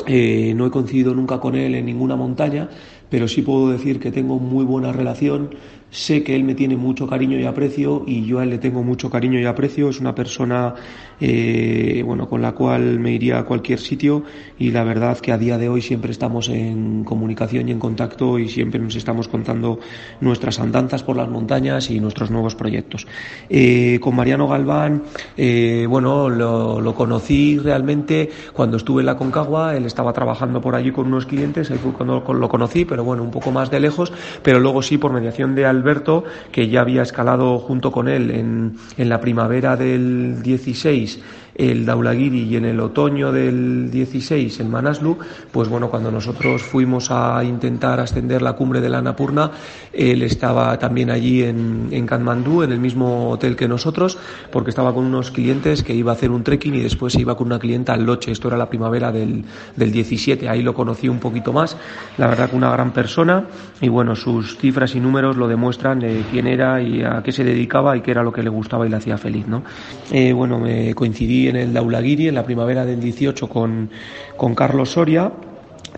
eh, 0.06 0.52
no 0.54 0.66
he 0.66 0.70
coincidido 0.70 1.14
nunca 1.14 1.40
con 1.40 1.54
él 1.54 1.74
en 1.74 1.86
ninguna 1.86 2.16
montaña, 2.16 2.68
pero 3.10 3.28
sí 3.28 3.42
puedo 3.42 3.70
decir 3.70 4.00
que 4.00 4.10
tengo 4.10 4.38
muy 4.38 4.64
buena 4.64 4.92
relación 4.92 5.50
Sé 5.94 6.24
que 6.24 6.34
él 6.34 6.42
me 6.42 6.56
tiene 6.56 6.76
mucho 6.76 7.06
cariño 7.06 7.38
y 7.38 7.44
aprecio 7.44 8.02
y 8.04 8.26
yo 8.26 8.40
a 8.40 8.42
él 8.42 8.50
le 8.50 8.58
tengo 8.58 8.82
mucho 8.82 9.08
cariño 9.10 9.38
y 9.38 9.44
aprecio. 9.44 9.88
Es 9.88 10.00
una 10.00 10.12
persona 10.12 10.74
eh, 11.20 12.02
bueno, 12.04 12.28
con 12.28 12.42
la 12.42 12.50
cual 12.50 12.98
me 12.98 13.12
iría 13.12 13.38
a 13.38 13.44
cualquier 13.44 13.78
sitio 13.78 14.24
y 14.58 14.72
la 14.72 14.82
verdad 14.82 15.18
que 15.18 15.30
a 15.30 15.38
día 15.38 15.56
de 15.56 15.68
hoy 15.68 15.82
siempre 15.82 16.10
estamos 16.10 16.48
en 16.48 17.04
comunicación 17.04 17.68
y 17.68 17.72
en 17.72 17.78
contacto 17.78 18.40
y 18.40 18.48
siempre 18.48 18.80
nos 18.80 18.96
estamos 18.96 19.28
contando 19.28 19.78
nuestras 20.20 20.58
andanzas 20.58 21.04
por 21.04 21.16
las 21.16 21.28
montañas 21.28 21.88
y 21.90 22.00
nuestros 22.00 22.28
nuevos 22.28 22.56
proyectos. 22.56 23.06
Eh, 23.48 24.00
con 24.00 24.16
Mariano 24.16 24.48
Galván, 24.48 25.04
eh, 25.36 25.86
bueno, 25.88 26.28
lo, 26.28 26.80
lo, 26.80 26.94
conocí 26.94 27.56
realmente 27.58 28.30
cuando 28.52 28.78
estuve 28.78 29.02
en 29.02 29.06
la 29.06 29.16
Concagua. 29.16 29.76
Él 29.76 29.86
estaba 29.86 30.12
trabajando 30.12 30.60
por 30.60 30.74
allí 30.74 30.90
con 30.90 31.06
unos 31.06 31.26
clientes, 31.26 31.70
ahí 31.70 31.78
fue 31.78 31.92
cuando 31.92 32.24
lo 32.32 32.48
conocí, 32.48 32.84
pero 32.84 33.04
bueno, 33.04 33.22
un 33.22 33.30
poco 33.30 33.52
más 33.52 33.70
de 33.70 33.78
lejos. 33.78 34.12
Pero 34.42 34.58
luego 34.58 34.82
sí, 34.82 34.98
por 34.98 35.12
mediación 35.12 35.54
de 35.54 35.66
Alberto, 35.84 36.24
que 36.50 36.68
ya 36.68 36.80
había 36.80 37.02
escalado 37.02 37.58
junto 37.58 37.92
con 37.92 38.08
él 38.08 38.30
en, 38.30 38.76
en 38.96 39.08
la 39.10 39.20
primavera 39.20 39.76
del 39.76 40.42
16 40.42 41.20
el 41.54 41.86
Daulagiri 41.86 42.42
y 42.42 42.56
en 42.56 42.64
el 42.64 42.80
otoño 42.80 43.32
del 43.32 43.90
16 43.90 44.60
el 44.60 44.68
Manaslu, 44.68 45.18
pues 45.52 45.68
bueno, 45.68 45.88
cuando 45.88 46.10
nosotros 46.10 46.62
fuimos 46.62 47.10
a 47.10 47.42
intentar 47.44 48.00
ascender 48.00 48.42
la 48.42 48.54
cumbre 48.54 48.80
de 48.80 48.88
la 48.88 48.98
Annapurna, 48.98 49.50
él 49.92 50.22
estaba 50.22 50.78
también 50.78 51.10
allí 51.10 51.42
en, 51.42 51.88
en 51.90 52.06
Katmandú, 52.06 52.62
en 52.62 52.72
el 52.72 52.80
mismo 52.80 53.30
hotel 53.30 53.56
que 53.56 53.68
nosotros, 53.68 54.18
porque 54.50 54.70
estaba 54.70 54.92
con 54.92 55.04
unos 55.04 55.30
clientes 55.30 55.82
que 55.82 55.94
iba 55.94 56.12
a 56.12 56.14
hacer 56.14 56.30
un 56.30 56.42
trekking 56.42 56.74
y 56.74 56.80
después 56.80 57.12
se 57.12 57.20
iba 57.20 57.36
con 57.36 57.46
una 57.46 57.58
clienta 57.58 57.92
al 57.92 58.04
Loche, 58.04 58.32
esto 58.32 58.48
era 58.48 58.56
la 58.56 58.68
primavera 58.68 59.12
del, 59.12 59.44
del 59.76 59.92
17, 59.92 60.48
ahí 60.48 60.62
lo 60.62 60.74
conocí 60.74 61.08
un 61.08 61.20
poquito 61.20 61.52
más, 61.52 61.76
la 62.18 62.26
verdad 62.26 62.50
que 62.50 62.56
una 62.56 62.70
gran 62.70 62.92
persona 62.92 63.44
y 63.80 63.88
bueno, 63.88 64.16
sus 64.16 64.56
cifras 64.58 64.94
y 64.94 65.00
números 65.00 65.36
lo 65.36 65.48
demuestran 65.48 66.00
de 66.00 66.24
quién 66.30 66.46
era 66.46 66.80
y 66.82 67.02
a 67.02 67.22
qué 67.22 67.32
se 67.32 67.44
dedicaba 67.44 67.96
y 67.96 68.00
qué 68.00 68.10
era 68.10 68.22
lo 68.22 68.32
que 68.32 68.42
le 68.42 68.50
gustaba 68.50 68.86
y 68.86 68.90
le 68.90 68.96
hacía 68.96 69.18
feliz, 69.18 69.46
¿no? 69.46 69.62
Eh, 70.10 70.32
bueno, 70.32 70.58
me 70.58 70.94
coincidí 70.94 71.43
en 71.48 71.56
el 71.56 71.72
Daulaguiri 71.72 72.28
en 72.28 72.34
la 72.34 72.44
primavera 72.44 72.84
del 72.84 73.00
18 73.00 73.48
con, 73.48 73.90
con 74.36 74.54
Carlos 74.54 74.90
Soria 74.90 75.32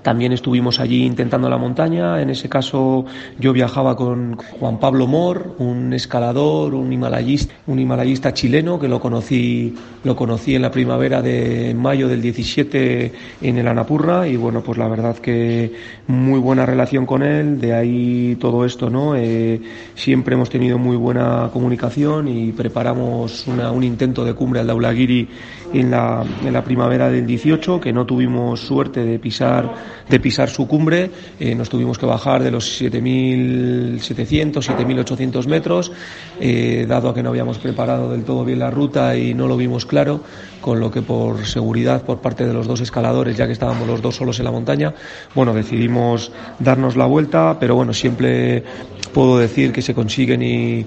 también 0.06 0.30
estuvimos 0.30 0.78
allí 0.78 1.04
intentando 1.04 1.50
la 1.50 1.58
montaña. 1.58 2.22
En 2.22 2.30
ese 2.30 2.48
caso 2.48 3.06
yo 3.40 3.52
viajaba 3.52 3.96
con 3.96 4.36
Juan 4.36 4.78
Pablo 4.78 5.08
Mor, 5.08 5.56
un 5.58 5.92
escalador, 5.92 6.74
un 6.76 6.92
himalayista, 6.92 8.32
chileno 8.32 8.78
que 8.78 8.86
lo 8.86 9.00
conocí, 9.00 9.74
lo 10.04 10.14
conocí 10.14 10.54
en 10.54 10.62
la 10.62 10.70
primavera 10.70 11.22
de 11.22 11.74
mayo 11.74 12.06
del 12.06 12.22
17 12.22 13.12
en 13.42 13.58
el 13.58 13.66
Anapurna 13.66 14.28
y 14.28 14.36
bueno, 14.36 14.62
pues 14.62 14.78
la 14.78 14.86
verdad 14.86 15.16
que 15.16 15.72
muy 16.06 16.38
buena 16.38 16.64
relación 16.64 17.04
con 17.04 17.24
él. 17.24 17.60
De 17.60 17.74
ahí 17.74 18.36
todo 18.36 18.64
esto, 18.64 18.88
¿no? 18.88 19.16
Eh, 19.16 19.60
siempre 19.96 20.36
hemos 20.36 20.50
tenido 20.50 20.78
muy 20.78 20.96
buena 20.96 21.50
comunicación 21.52 22.28
y 22.28 22.52
preparamos 22.52 23.44
un 23.48 23.82
intento 23.82 24.24
de 24.24 24.34
cumbre 24.34 24.60
al 24.60 24.68
Daulagiri 24.68 25.28
en 25.74 25.90
la, 25.90 26.24
en 26.44 26.52
la 26.52 26.62
primavera 26.62 27.10
del 27.10 27.26
18 27.26 27.80
que 27.80 27.92
no 27.92 28.06
tuvimos 28.06 28.60
suerte 28.60 29.04
de 29.04 29.18
pisar 29.18 29.95
de 30.08 30.20
pisar 30.20 30.48
su 30.48 30.66
cumbre. 30.66 31.10
Eh, 31.38 31.54
nos 31.54 31.68
tuvimos 31.68 31.98
que 31.98 32.06
bajar 32.06 32.42
de 32.42 32.50
los 32.50 32.80
7.700, 32.80 34.52
7.800 34.52 35.46
metros, 35.46 35.92
eh, 36.40 36.86
dado 36.88 37.08
a 37.08 37.14
que 37.14 37.22
no 37.22 37.30
habíamos 37.30 37.58
preparado 37.58 38.10
del 38.10 38.24
todo 38.24 38.44
bien 38.44 38.58
la 38.58 38.70
ruta 38.70 39.16
y 39.16 39.34
no 39.34 39.46
lo 39.48 39.56
vimos 39.56 39.86
claro, 39.86 40.20
con 40.60 40.80
lo 40.80 40.90
que 40.90 41.02
por 41.02 41.46
seguridad 41.46 42.02
por 42.02 42.20
parte 42.20 42.46
de 42.46 42.52
los 42.52 42.66
dos 42.66 42.80
escaladores, 42.80 43.36
ya 43.36 43.46
que 43.46 43.52
estábamos 43.52 43.86
los 43.86 44.02
dos 44.02 44.16
solos 44.16 44.38
en 44.38 44.44
la 44.44 44.50
montaña, 44.50 44.94
bueno, 45.34 45.54
decidimos 45.54 46.32
darnos 46.58 46.96
la 46.96 47.06
vuelta, 47.06 47.56
pero 47.58 47.74
bueno, 47.74 47.92
siempre 47.92 48.64
puedo 49.12 49.38
decir 49.38 49.72
que 49.72 49.82
se 49.82 49.94
consiguen 49.94 50.42
y, 50.42 50.86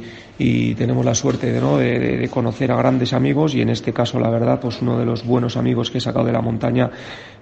tenemos 0.75 1.03
la 1.03 1.15
suerte 1.15 1.51
de, 1.51 1.59
¿no? 1.59 1.77
de, 1.77 2.29
conocer 2.31 2.71
a 2.71 2.77
grandes 2.77 3.11
amigos 3.11 3.55
y 3.55 3.61
en 3.61 3.69
este 3.69 3.91
caso 3.91 4.19
la 4.19 4.29
verdad 4.29 4.57
pues 4.61 4.81
uno 4.81 4.97
de 4.97 5.03
los 5.03 5.25
buenos 5.25 5.57
amigos 5.57 5.91
que 5.91 5.97
he 5.97 6.01
sacado 6.01 6.25
de 6.25 6.31
la 6.31 6.41
montaña 6.41 6.89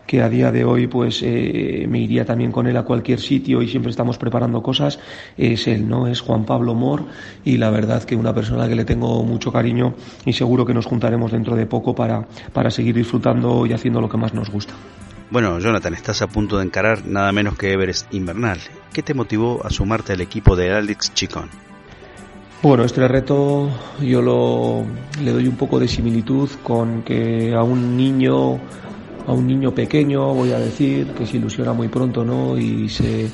que 0.08 0.22
a 0.22 0.30
día 0.30 0.52
de 0.52 0.64
hoy 0.64 0.88
pues 0.88 1.22
eh, 1.22 1.86
me 1.88 2.00
iría 2.00 2.26
también 2.26 2.52
con 2.52 2.66
él 2.66 2.78
a 2.78 2.84
cualquier 2.84 3.20
sitio 3.20 3.62
y 3.62 3.68
siempre 3.68 3.92
estamos 3.92 4.18
preparando 4.18 4.64
cosas, 4.64 5.00
es 5.38 5.68
él, 5.68 5.88
¿no? 5.88 6.08
Es 6.08 6.22
Juan 6.22 6.46
Pablo 6.46 6.74
Mor 6.74 7.04
y 7.44 7.58
la 7.58 7.70
verdad 7.70 8.04
que 8.04 8.16
una 8.16 8.34
persona 8.34 8.68
que 8.68 8.76
le 8.76 8.86
tengo 8.86 9.24
mucho 9.24 9.52
cariño 9.52 9.94
y 10.26 10.34
seguro 10.34 10.66
que 10.66 10.74
nos 10.74 10.86
juntaremos 10.86 11.32
dentro 11.32 11.56
de 11.56 11.66
poco 11.66 11.94
para, 11.94 12.26
para 12.54 12.72
seguir 12.72 12.96
disfrutando 12.96 13.66
y 13.66 13.74
haciendo 13.74 14.02
lo 14.02 14.10
que 14.10 14.18
más 14.18 14.34
nos 14.34 14.50
gusta. 14.50 14.74
Bueno, 15.30 15.60
Jonathan, 15.60 15.94
estás 15.94 16.22
a 16.22 16.28
punto 16.28 16.58
de 16.58 16.64
encarar 16.64 17.06
nada 17.06 17.34
menos 17.34 17.58
que 17.58 17.74
Everest 17.74 18.14
Invernal. 18.14 18.60
¿Qué 18.94 19.04
te 19.04 19.14
motivó 19.14 19.66
a 19.66 19.70
sumarte 19.70 20.14
al 20.14 20.22
equipo 20.22 20.56
de 20.56 20.72
Alex 20.74 21.14
Chicón? 21.14 21.50
Bueno, 22.64 22.86
este 22.86 23.08
reto 23.08 23.70
yo 24.02 24.22
lo, 24.22 24.84
le 25.22 25.32
doy 25.32 25.48
un 25.48 25.58
poco 25.58 25.80
de 25.80 25.88
similitud 25.88 26.50
con 26.64 27.04
que 27.04 27.54
a 27.54 27.62
un 27.62 27.96
niño 27.98 28.58
a 29.28 29.32
un 29.34 29.46
niño 29.46 29.76
pequeño, 29.76 30.34
voy 30.34 30.52
a 30.52 30.60
decir, 30.60 31.08
que 31.14 31.26
se 31.26 31.38
ilusiona 31.38 31.74
muy 31.74 31.90
pronto, 31.90 32.24
¿no? 32.24 32.58
Y 32.58 32.90
se 32.90 33.30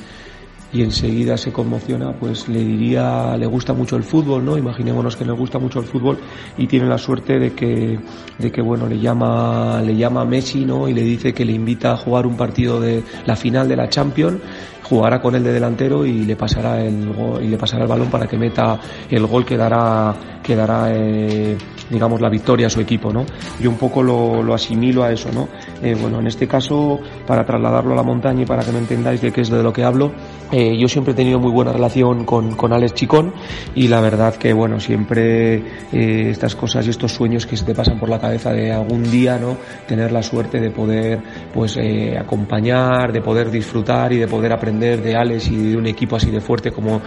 y 0.74 0.82
enseguida 0.82 1.36
se 1.36 1.52
conmociona, 1.52 2.12
pues 2.12 2.48
le 2.48 2.58
diría, 2.58 3.36
le 3.36 3.46
gusta 3.46 3.72
mucho 3.72 3.94
el 3.94 4.02
fútbol, 4.02 4.44
¿no? 4.44 4.58
Imaginémonos 4.58 5.14
que 5.14 5.24
le 5.24 5.30
gusta 5.30 5.60
mucho 5.60 5.78
el 5.78 5.86
fútbol 5.86 6.18
y 6.58 6.66
tiene 6.66 6.86
la 6.86 6.98
suerte 6.98 7.38
de 7.38 7.52
que, 7.52 7.96
de 8.38 8.50
que 8.50 8.60
bueno, 8.60 8.88
le 8.88 8.98
llama, 8.98 9.80
le 9.82 9.96
llama 9.96 10.24
Messi, 10.24 10.64
¿no? 10.66 10.88
Y 10.88 10.92
le 10.92 11.02
dice 11.02 11.32
que 11.32 11.44
le 11.44 11.52
invita 11.52 11.92
a 11.92 11.96
jugar 11.96 12.26
un 12.26 12.36
partido 12.36 12.80
de 12.80 13.04
la 13.24 13.36
final 13.36 13.68
de 13.68 13.76
la 13.76 13.88
Champions 13.88 14.40
jugará 14.84 15.20
con 15.20 15.34
él 15.34 15.42
de 15.42 15.52
delantero 15.52 16.04
y 16.04 16.24
le 16.24 16.36
pasará 16.36 16.84
el 16.84 17.10
y 17.40 17.48
le 17.48 17.56
pasará 17.56 17.84
el 17.84 17.88
balón 17.88 18.10
para 18.10 18.26
que 18.26 18.36
meta 18.36 18.78
el 19.10 19.26
gol 19.26 19.44
que 19.44 19.56
dará 19.56 20.14
que 20.42 20.54
dará 20.54 20.88
eh, 20.90 21.56
digamos 21.88 22.20
la 22.20 22.28
victoria 22.28 22.66
a 22.66 22.70
su 22.70 22.80
equipo 22.80 23.10
no 23.10 23.24
yo 23.58 23.70
un 23.70 23.78
poco 23.78 24.02
lo, 24.02 24.42
lo 24.42 24.52
asimilo 24.52 25.02
a 25.02 25.10
eso 25.10 25.30
no 25.32 25.48
eh, 25.82 25.96
bueno 26.00 26.20
en 26.20 26.26
este 26.26 26.46
caso 26.46 27.00
para 27.26 27.44
trasladarlo 27.44 27.92
a 27.92 27.96
la 27.96 28.02
montaña 28.02 28.42
y 28.42 28.46
para 28.46 28.62
que 28.62 28.72
me 28.72 28.78
entendáis 28.78 29.20
de 29.20 29.32
qué 29.32 29.40
es 29.42 29.50
de 29.50 29.62
lo 29.62 29.72
que 29.72 29.84
hablo 29.84 30.12
eh, 30.52 30.76
yo 30.78 30.88
siempre 30.88 31.12
he 31.12 31.16
tenido 31.16 31.38
muy 31.38 31.50
buena 31.50 31.72
relación 31.72 32.24
con, 32.24 32.54
con 32.54 32.72
Alex 32.72 32.94
Chicón 32.94 33.32
y 33.74 33.88
la 33.88 34.00
verdad 34.00 34.34
que 34.34 34.52
bueno 34.52 34.80
siempre 34.80 35.56
eh, 35.92 36.30
estas 36.30 36.54
cosas 36.54 36.86
y 36.86 36.90
estos 36.90 37.12
sueños 37.12 37.46
que 37.46 37.56
se 37.56 37.64
te 37.64 37.74
pasan 37.74 37.98
por 37.98 38.08
la 38.08 38.18
cabeza 38.18 38.52
de 38.52 38.72
algún 38.72 39.02
día 39.10 39.38
no 39.38 39.56
tener 39.86 40.12
la 40.12 40.22
suerte 40.22 40.60
de 40.60 40.70
poder 40.70 41.20
pues 41.52 41.78
acompañar 42.18 43.12
de 43.12 43.20
poder 43.20 43.50
disfrutar 43.50 44.12
y 44.12 44.18
de 44.18 44.28
poder 44.28 44.52
aprender 44.52 45.02
de 45.02 45.16
Alex 45.16 45.48
y 45.48 45.70
de 45.70 45.76
un 45.76 45.86
equipo 45.86 46.16
así 46.16 46.30
de 46.30 46.40
fuerte 46.40 46.70
como 46.70 47.00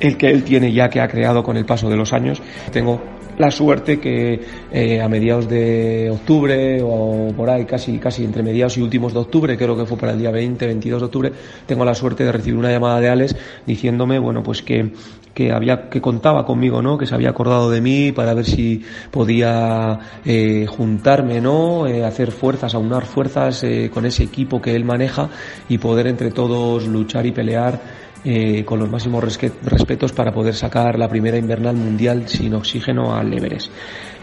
el 0.00 0.16
que 0.16 0.28
él 0.28 0.44
tiene 0.44 0.72
ya 0.72 0.88
que 0.88 1.00
ha 1.00 1.08
creado 1.08 1.42
con 1.42 1.56
el 1.56 1.64
paso 1.64 1.88
de 1.88 1.96
los 1.96 2.12
años. 2.12 2.42
Tengo 2.72 3.00
la 3.38 3.50
suerte 3.50 3.98
que 4.00 4.40
eh, 4.72 5.00
a 5.00 5.08
mediados 5.08 5.48
de 5.48 6.10
octubre 6.12 6.80
o 6.82 7.32
por 7.36 7.50
ahí, 7.50 7.64
casi, 7.64 7.98
casi 7.98 8.24
entre 8.24 8.42
mediados 8.42 8.76
y 8.76 8.82
últimos 8.82 9.12
de 9.12 9.20
octubre, 9.20 9.56
creo 9.56 9.76
que 9.76 9.86
fue 9.86 9.96
para 9.98 10.12
el 10.12 10.18
día 10.18 10.30
20, 10.30 10.66
22 10.66 11.00
de 11.00 11.06
octubre, 11.06 11.32
tengo 11.66 11.84
la 11.84 11.94
suerte 11.94 12.24
de 12.24 12.32
recibir 12.32 12.58
una 12.58 12.70
llamada 12.70 13.00
de 13.00 13.08
Alex 13.08 13.36
diciéndome, 13.66 14.18
bueno, 14.18 14.42
pues 14.42 14.62
que 14.62 14.92
que 15.34 15.52
había 15.52 15.88
que 15.90 16.00
contaba 16.00 16.46
conmigo 16.46 16.80
no 16.80 16.96
que 16.96 17.06
se 17.06 17.14
había 17.14 17.30
acordado 17.30 17.68
de 17.68 17.80
mí 17.80 18.12
para 18.12 18.32
ver 18.32 18.46
si 18.46 18.82
podía 19.10 19.98
eh, 20.24 20.66
juntarme 20.66 21.40
no 21.40 21.86
eh, 21.86 22.04
hacer 22.04 22.30
fuerzas 22.30 22.74
aunar 22.74 23.04
fuerzas 23.04 23.64
eh, 23.64 23.90
con 23.92 24.06
ese 24.06 24.22
equipo 24.22 24.62
que 24.62 24.74
él 24.74 24.84
maneja 24.84 25.28
y 25.68 25.78
poder 25.78 26.06
entre 26.06 26.30
todos 26.30 26.86
luchar 26.86 27.26
y 27.26 27.32
pelear 27.32 28.03
eh, 28.24 28.64
con 28.64 28.78
los 28.78 28.90
máximos 28.90 29.22
respetos 29.22 30.12
para 30.12 30.32
poder 30.32 30.54
sacar 30.54 30.98
la 30.98 31.08
primera 31.08 31.36
invernal 31.36 31.76
mundial 31.76 32.26
sin 32.26 32.54
oxígeno 32.54 33.14
al 33.14 33.32
Everest. 33.32 33.70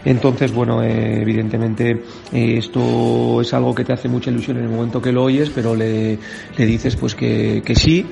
Entonces, 0.04 0.52
bueno, 0.52 0.82
eh, 0.82 1.22
evidentemente 1.22 2.02
eh, 2.32 2.54
esto 2.58 3.40
es 3.40 3.54
algo 3.54 3.74
que 3.74 3.84
te 3.84 3.92
hace 3.92 4.08
mucha 4.08 4.30
ilusión 4.30 4.56
en 4.56 4.64
el 4.64 4.70
momento 4.70 5.00
que 5.00 5.12
lo 5.12 5.22
oyes, 5.22 5.50
pero 5.54 5.76
le, 5.76 6.18
le 6.56 6.66
dices 6.66 6.96
pues 6.96 7.14
que, 7.14 7.62
que 7.64 7.76
sí, 7.76 8.04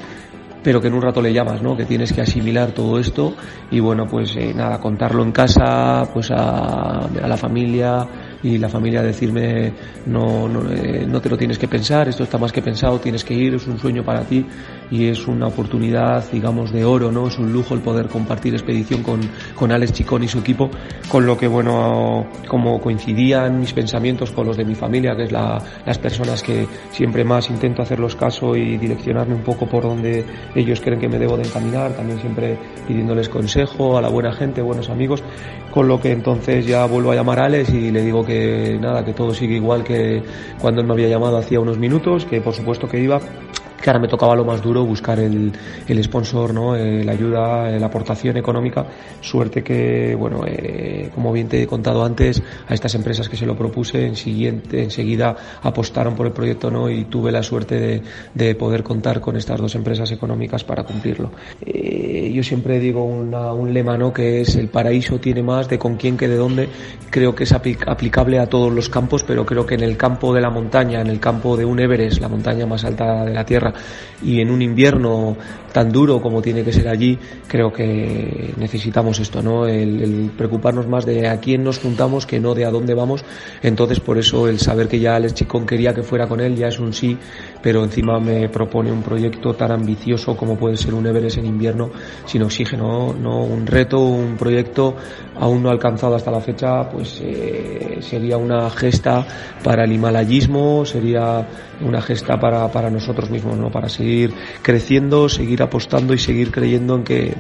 pero 0.63 0.81
que 0.81 0.89
en 0.89 0.95
un 0.95 1.03
rato 1.03 1.21
le 1.21 1.33
llamas, 1.33 1.63
¿no? 1.63 1.77
Que 1.77 1.87
tienes 1.87 2.13
que 2.13 2.21
asimilar 2.21 2.71
todo 2.71 2.99
esto 3.01 3.35
y 3.71 3.81
bueno, 3.81 4.07
pues 4.07 4.37
nada, 4.55 4.79
contarlo 4.79 5.25
en 5.25 5.33
casa, 5.33 6.09
pues 6.13 6.31
a, 6.31 7.07
a 7.07 7.27
la 7.27 7.37
familia, 7.37 8.07
y 8.43 8.59
la 8.59 8.69
familia 8.69 9.03
decirme 9.03 9.73
no, 10.07 10.49
no, 10.49 10.71
eh, 10.73 11.07
no, 11.07 11.21
te 11.21 11.29
lo 11.29 11.37
tienes 11.37 11.59
que 11.59 11.69
pensar, 11.69 12.09
esto 12.09 12.25
está 12.25 12.39
más 12.39 12.53
que 12.53 12.63
pensado, 12.63 12.99
tienes 12.99 13.25
que 13.25 13.35
ir, 13.35 13.55
es 13.55 13.67
un 13.67 13.79
sueño 13.79 14.05
para 14.05 14.23
ti 14.25 14.47
y 14.91 15.07
es 15.07 15.27
una 15.29 15.47
oportunidad, 15.47 16.25
digamos, 16.31 16.73
de 16.73 16.85
oro, 16.85 17.13
¿no? 17.13 17.29
Es 17.29 17.39
un 17.39 17.53
lujo 17.53 17.75
el 17.75 17.81
poder 17.81 18.09
compartir 18.09 18.55
expedición 18.55 19.03
con, 19.03 19.21
con 19.55 19.71
Alex 19.71 19.93
Chicón 19.93 20.25
y 20.25 20.29
su 20.29 20.39
equipo, 20.39 20.71
con 21.09 21.27
lo 21.27 21.37
que, 21.37 21.47
bueno, 21.47 22.27
como 22.49 22.81
coincidían 22.81 23.61
mis 23.61 23.73
pensamientos 23.73 24.31
con 24.33 24.47
los 24.47 24.57
de 24.57 24.65
mi 24.65 24.75
familia, 24.75 25.15
que 25.15 25.25
es 25.25 25.33
la, 25.33 25.63
las 25.87 25.99
personas 25.99 26.43
que 26.43 26.67
siempre 26.91 27.25
más 27.25 27.51
intento 27.51 27.83
hacerlos 27.83 28.17
caso 28.17 28.57
y 28.57 28.79
direccionarme 28.79 29.35
un 29.35 29.43
poco 29.43 29.67
por 29.67 29.83
donde 29.83 30.25
ellos 30.55 30.81
creen 30.81 31.01
que 31.01 31.09
me 31.09 31.19
debo 31.19 31.37
de 31.37 31.45
encaminar, 31.45 31.93
también 31.93 32.19
siempre 32.21 32.59
pidiéndoles 32.89 33.29
consejo 33.29 33.99
a 33.99 34.03
la 34.03 34.09
buena 34.09 34.33
gente, 34.33 34.63
buenos 34.63 34.91
amigos, 34.91 35.23
con 35.71 35.87
lo 35.87 36.01
que 36.01 36.11
entonces 36.11 36.67
ya 36.67 36.85
vuelvo 36.87 37.13
a 37.13 37.15
llamar 37.15 37.41
a 37.41 37.45
Alex 37.47 37.71
y 37.71 37.91
le 37.91 38.03
digo 38.03 38.25
que 38.25 38.30
que 38.31 38.79
nada, 38.81 39.05
que 39.05 39.13
todo 39.13 39.35
sigue 39.35 39.57
igual 39.57 39.83
que 39.83 40.23
cuando 40.61 40.81
él 40.81 40.87
me 40.87 40.93
había 40.93 41.09
llamado 41.09 41.37
hacía 41.37 41.61
unos 41.61 41.79
minutos, 41.79 42.25
que 42.25 42.41
por 42.41 42.55
supuesto 42.55 42.89
que 42.89 43.01
iba, 43.01 43.21
que 43.81 43.91
ahora 43.91 44.01
me 44.01 44.09
tocaba 44.09 44.35
lo 44.35 44.45
más 44.45 44.63
duro, 44.63 44.85
buscar 44.85 45.19
el, 45.19 45.53
el 45.87 46.05
sponsor, 46.05 46.53
¿no? 46.53 46.77
Eh, 46.77 47.05
la 47.05 47.13
ayuda, 47.13 47.71
eh, 47.71 47.81
la 47.81 47.87
aportación 47.87 48.37
económica. 48.37 48.87
Suerte 49.21 49.63
que, 49.63 50.15
bueno, 50.15 50.43
eh, 50.47 51.11
como 51.15 51.33
bien 51.33 51.49
te 51.49 51.63
he 51.63 51.67
contado 51.67 52.05
antes, 52.05 52.43
a 52.69 52.75
estas 52.75 52.95
empresas 52.95 53.29
que 53.29 53.37
se 53.37 53.47
lo 53.47 53.57
propuse, 53.57 54.07
en 54.07 54.17
siguiente, 54.17 54.83
enseguida 54.83 55.37
apostaron 55.63 56.15
por 56.15 56.27
el 56.27 56.33
proyecto, 56.33 56.71
¿no? 56.71 56.91
Y 56.91 57.05
tuve 57.05 57.33
la 57.33 57.43
suerte 57.43 57.79
de, 57.79 58.03
de 58.35 58.55
poder 58.55 58.83
contar 58.83 59.21
con 59.21 59.37
estas 59.37 59.61
dos 59.61 59.75
empresas 59.75 60.11
económicas 60.13 60.65
para 60.65 60.85
cumplirlo. 60.85 61.31
Eh, 61.65 62.31
yo 62.35 62.43
siempre 62.43 62.79
digo 62.79 63.05
una, 63.05 63.53
un 63.53 63.73
lema, 63.73 63.97
¿no? 63.97 64.13
Que 64.13 64.41
es 64.43 64.57
el 64.57 64.69
paraíso 64.69 65.19
tiene 65.19 65.43
más 65.43 65.69
de 65.69 65.79
con 65.79 65.97
quién 65.97 66.17
que 66.17 66.29
de 66.29 66.37
dónde. 66.37 66.69
Creo 67.11 67.35
que 67.35 67.45
es 67.45 67.53
aplicable 67.53 68.39
a 68.39 68.47
todos 68.47 68.73
los 68.73 68.89
campos, 68.89 69.25
pero 69.25 69.45
creo 69.45 69.67
que 69.67 69.75
en 69.75 69.83
el 69.83 69.97
campo 69.97 70.33
de 70.35 70.41
la 70.41 70.51
montaña, 70.51 71.01
en 71.01 71.09
el 71.09 71.19
campo 71.19 71.57
de 71.57 71.65
un 71.65 71.81
Everest, 71.81 72.21
la 72.21 72.29
montaña 72.29 72.67
más 72.67 72.85
alta 72.85 73.25
de 73.25 73.33
la 73.33 73.45
Tierra, 73.45 73.70
y 74.23 74.41
en 74.41 74.51
un 74.51 74.63
invierno 74.63 75.37
tan 75.73 75.91
duro 75.93 76.21
como 76.21 76.43
tiene 76.43 76.65
que 76.65 76.73
ser 76.73 76.89
allí, 76.89 77.19
creo 77.47 77.73
que 77.73 78.53
necesitamos 78.57 79.21
esto, 79.21 79.43
¿no? 79.43 79.67
El, 79.67 80.03
el, 80.03 80.31
preocuparnos 80.37 80.89
más 80.89 81.07
de 81.07 81.29
a 81.29 81.39
quién 81.39 81.63
nos 81.63 81.79
juntamos 81.79 82.27
que 82.27 82.41
no 82.41 82.55
de 82.55 82.65
a 82.65 82.71
dónde 82.71 82.95
vamos. 82.95 83.25
Entonces, 83.63 84.01
por 84.01 84.19
eso 84.19 84.49
el 84.49 84.59
saber 84.59 84.89
que 84.89 84.99
ya 84.99 85.17
Alex 85.17 85.35
Chicón 85.35 85.67
quería 85.67 85.95
que 85.95 86.03
fuera 86.03 86.27
con 86.27 86.41
él 86.41 86.57
ya 86.57 86.69
es 86.69 86.79
un 86.79 86.93
sí, 86.93 87.17
pero 87.63 87.85
encima 87.85 88.19
me 88.19 88.49
propone 88.49 88.91
un 88.91 89.03
proyecto 89.03 89.55
tan 89.55 89.73
ambicioso 89.73 90.37
como 90.37 90.57
puede 90.57 90.77
ser 90.77 90.95
un 90.95 91.07
Everest 91.07 91.39
en 91.39 91.47
invierno 91.47 91.91
sin 92.25 92.43
oxígeno, 92.43 93.13
¿no? 93.13 93.43
Un 93.43 93.67
reto, 93.67 94.01
un 94.01 94.37
proyecto 94.37 94.97
aún 95.39 95.63
no 95.63 95.71
alcanzado 95.71 96.15
hasta 96.15 96.31
la 96.31 96.41
fecha, 96.41 96.89
pues 96.89 97.21
eh, 97.23 97.99
sería 98.01 98.37
una 98.37 98.69
gesta 98.71 99.27
para 99.63 99.85
el 99.85 99.93
himalayismo, 99.93 100.85
sería 100.85 101.47
una 101.81 102.01
gesta 102.01 102.39
para, 102.39 102.69
para 102.69 102.91
nosotros 102.91 103.31
mismos, 103.31 103.57
¿no? 103.57 103.71
Para 103.71 103.89
seguir 103.89 104.33
creciendo, 104.63 105.29
seguir 105.29 105.63
apostando 105.63 106.15
y 106.15 106.19
seguir 106.19 106.51
creyendo 106.51 106.97
en 106.97 107.05
que, 107.05 107.35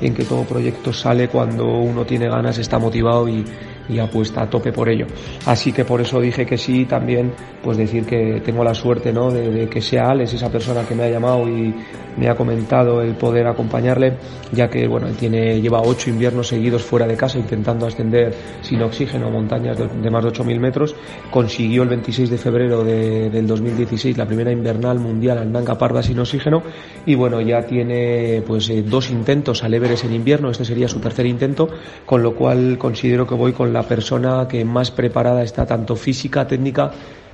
en 0.00 0.14
que 0.14 0.24
todo 0.24 0.44
proyecto 0.44 0.92
sale 0.92 1.28
cuando 1.28 1.66
uno 1.66 2.04
tiene 2.04 2.28
ganas, 2.28 2.58
está 2.58 2.78
motivado 2.78 3.28
y, 3.28 3.44
y 3.92 3.98
apuesta 3.98 4.42
a 4.42 4.50
tope 4.50 4.72
por 4.72 4.88
ello. 4.88 5.06
Así 5.46 5.72
que 5.72 5.84
por 5.84 6.00
eso 6.00 6.20
dije 6.20 6.46
que 6.46 6.56
sí, 6.56 6.84
también 6.84 7.32
pues 7.62 7.76
decir 7.76 8.04
que 8.04 8.40
tengo 8.44 8.64
la 8.64 8.74
suerte 8.74 9.12
¿no? 9.12 9.30
de, 9.30 9.68
que 9.68 9.80
sea 9.80 10.10
Alex 10.10 10.34
esa 10.34 10.50
persona 10.50 10.84
que 10.86 10.94
me 10.94 11.04
ha 11.04 11.10
llamado 11.10 11.48
y 11.48 11.74
me 12.16 12.28
ha 12.28 12.34
comentado 12.34 13.00
el 13.00 13.14
poder 13.14 13.46
acompañarle, 13.46 14.14
ya 14.52 14.68
que 14.68 14.86
bueno, 14.86 15.08
tiene, 15.18 15.60
lleva 15.60 15.80
ocho 15.80 16.10
inviernos 16.10 16.48
seguidos 16.48 16.82
fuera 16.82 17.06
de 17.06 17.16
casa 17.16 17.38
intentando 17.38 17.86
ascender 17.86 18.34
sin 18.60 18.82
oxígeno 18.82 19.28
a 19.28 19.30
montañas 19.30 19.78
de, 19.78 19.88
de 19.88 20.10
más 20.10 20.24
de 20.24 20.30
8.000 20.30 20.60
metros, 20.60 20.94
consiguió 21.30 21.82
el 21.82 21.88
26 21.88 22.30
de 22.30 22.38
febrero 22.38 22.84
de, 22.84 23.30
del 23.30 23.46
2016 23.46 24.18
la 24.18 24.26
primera 24.26 24.52
invernal 24.52 24.98
mundial 24.98 25.38
al 25.38 25.50
Nanga 25.50 25.78
Parda 25.78 26.02
sin 26.02 26.18
oxígeno 26.18 26.62
y 27.06 27.14
bueno, 27.14 27.40
ya 27.40 27.62
tiene 27.62 28.42
pues 28.46 28.68
eh, 28.68 28.82
dos 28.82 29.10
intentos 29.10 29.64
al 29.64 29.74
Everest 29.74 30.04
en 30.04 30.14
invierno, 30.14 30.50
este 30.50 30.64
sería 30.64 30.88
su 30.88 31.00
tercer 31.00 31.26
intento, 31.26 31.68
con 32.04 32.22
lo 32.22 32.34
cual 32.34 32.78
considero 32.78 33.26
que 33.26 33.34
voy 33.34 33.52
con 33.52 33.72
la 33.72 33.81
persona 33.82 34.46
que 34.48 34.64
más 34.64 34.90
preparada 34.90 35.42
está 35.42 35.66
tanto 35.66 35.96
física, 35.96 36.46
técnica, 36.46 36.92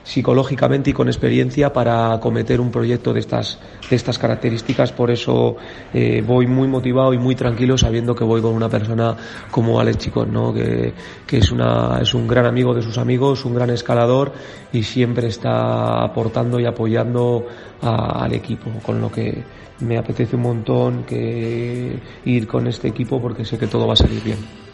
psicológicamente 0.08 0.88
y 0.88 0.92
con 0.94 1.08
experiencia 1.08 1.70
para 1.70 2.14
acometer 2.14 2.62
un 2.62 2.70
proyecto 2.70 3.12
de 3.12 3.20
estas, 3.20 3.58
de 3.90 3.94
estas 3.94 4.18
características. 4.18 4.90
Por 4.92 5.10
eso 5.10 5.56
eh, 5.92 6.24
voy 6.26 6.46
muy 6.46 6.66
motivado 6.66 7.12
y 7.12 7.18
muy 7.18 7.34
tranquilo 7.34 7.76
sabiendo 7.76 8.14
que 8.14 8.24
voy 8.24 8.40
con 8.40 8.54
una 8.54 8.70
persona 8.70 9.14
como 9.50 9.78
Alex 9.78 9.98
Chicón, 9.98 10.32
¿no? 10.32 10.54
que, 10.54 10.94
que 11.26 11.38
es, 11.38 11.52
una, 11.52 11.98
es 12.00 12.14
un 12.14 12.26
gran 12.26 12.46
amigo 12.46 12.74
de 12.74 12.80
sus 12.80 12.96
amigos, 12.96 13.44
un 13.44 13.54
gran 13.54 13.68
escalador 13.68 14.32
y 14.72 14.82
siempre 14.82 15.28
está 15.28 16.02
aportando 16.02 16.58
y 16.58 16.64
apoyando 16.64 17.46
al 17.82 18.32
equipo, 18.32 18.70
con 18.82 19.00
lo 19.00 19.12
que 19.12 19.44
me 19.80 19.98
apetece 19.98 20.36
un 20.36 20.42
montón 20.42 21.04
que 21.04 21.98
ir 22.24 22.46
con 22.46 22.66
este 22.66 22.88
equipo 22.88 23.20
porque 23.20 23.44
sé 23.44 23.58
que 23.58 23.66
todo 23.66 23.86
va 23.86 23.92
a 23.92 23.96
salir 23.96 24.22
bien. 24.22 24.67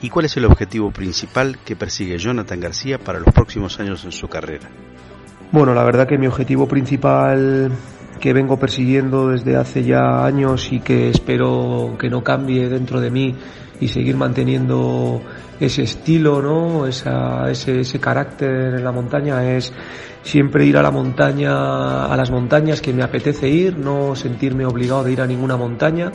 ¿Y 0.00 0.10
cuál 0.10 0.26
es 0.26 0.36
el 0.36 0.44
objetivo 0.44 0.90
principal 0.90 1.58
que 1.64 1.74
persigue 1.74 2.18
Jonathan 2.18 2.60
García 2.60 2.98
para 2.98 3.18
los 3.18 3.34
próximos 3.34 3.80
años 3.80 4.04
en 4.04 4.12
su 4.12 4.28
carrera? 4.28 4.68
Bueno, 5.50 5.74
la 5.74 5.82
verdad 5.82 6.06
que 6.06 6.18
mi 6.18 6.26
objetivo 6.26 6.68
principal 6.68 7.72
que 8.20 8.32
vengo 8.32 8.58
persiguiendo 8.58 9.28
desde 9.28 9.56
hace 9.56 9.82
ya 9.84 10.24
años 10.24 10.72
y 10.72 10.80
que 10.80 11.10
espero 11.10 11.96
que 11.98 12.10
no 12.10 12.22
cambie 12.22 12.68
dentro 12.68 13.00
de 13.00 13.10
mí 13.10 13.34
y 13.80 13.88
seguir 13.88 14.16
manteniendo 14.16 15.22
ese 15.60 15.82
estilo, 15.82 16.42
¿no? 16.42 16.86
Ese, 16.86 17.80
ese 17.80 18.00
carácter 18.00 18.74
en 18.74 18.84
la 18.84 18.92
montaña 18.92 19.56
es 19.56 19.72
siempre 20.22 20.66
ir 20.66 20.76
a 20.76 20.82
la 20.82 20.90
montaña, 20.90 22.06
a 22.06 22.16
las 22.16 22.30
montañas 22.30 22.80
que 22.80 22.92
me 22.92 23.02
apetece 23.02 23.48
ir, 23.48 23.78
no 23.78 24.14
sentirme 24.14 24.66
obligado 24.66 25.04
de 25.04 25.12
ir 25.12 25.20
a 25.20 25.26
ninguna 25.26 25.56
montaña 25.56 26.12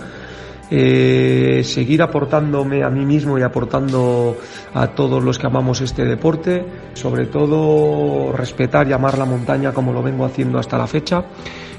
eh, 0.70 1.62
seguir 1.64 2.02
aportándome 2.02 2.84
a 2.84 2.90
mí 2.90 3.06
mismo 3.06 3.38
y 3.38 3.42
aportando 3.42 4.38
a 4.74 4.88
todos 4.88 5.24
los 5.24 5.38
que 5.38 5.48
amamos 5.48 5.82
este 5.82 6.06
deporte, 6.06 6.66
sobre 6.94 7.28
todo 7.28 8.32
respetar 8.32 8.88
y 8.88 8.94
amar 8.94 9.18
la 9.18 9.26
montaña 9.26 9.74
como 9.74 9.94
lo 9.94 10.02
vengo 10.02 10.26
haciendo 10.26 10.60
hasta 10.60 10.78
la 10.78 10.88
fecha 10.88 11.26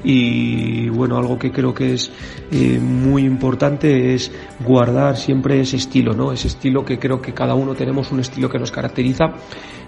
y 0.05 0.89
bueno, 0.91 1.17
algo 1.17 1.39
que 1.39 1.51
creo 1.51 1.73
que 1.73 1.95
es 1.95 2.13
eh, 2.53 2.79
muy 2.79 3.25
importante 3.25 4.15
es 4.15 4.31
guardar 4.65 5.17
siempre 5.17 5.61
ese 5.61 5.77
estilo, 5.77 6.13
¿no? 6.13 6.31
Ese 6.31 6.49
estilo 6.49 6.85
que 6.85 6.99
creo 6.99 7.23
que 7.23 7.33
cada 7.33 7.55
uno 7.55 7.75
tenemos 7.75 8.13
un 8.13 8.21
estilo 8.21 8.51
que 8.51 8.59
nos 8.59 8.71
caracteriza 8.71 9.33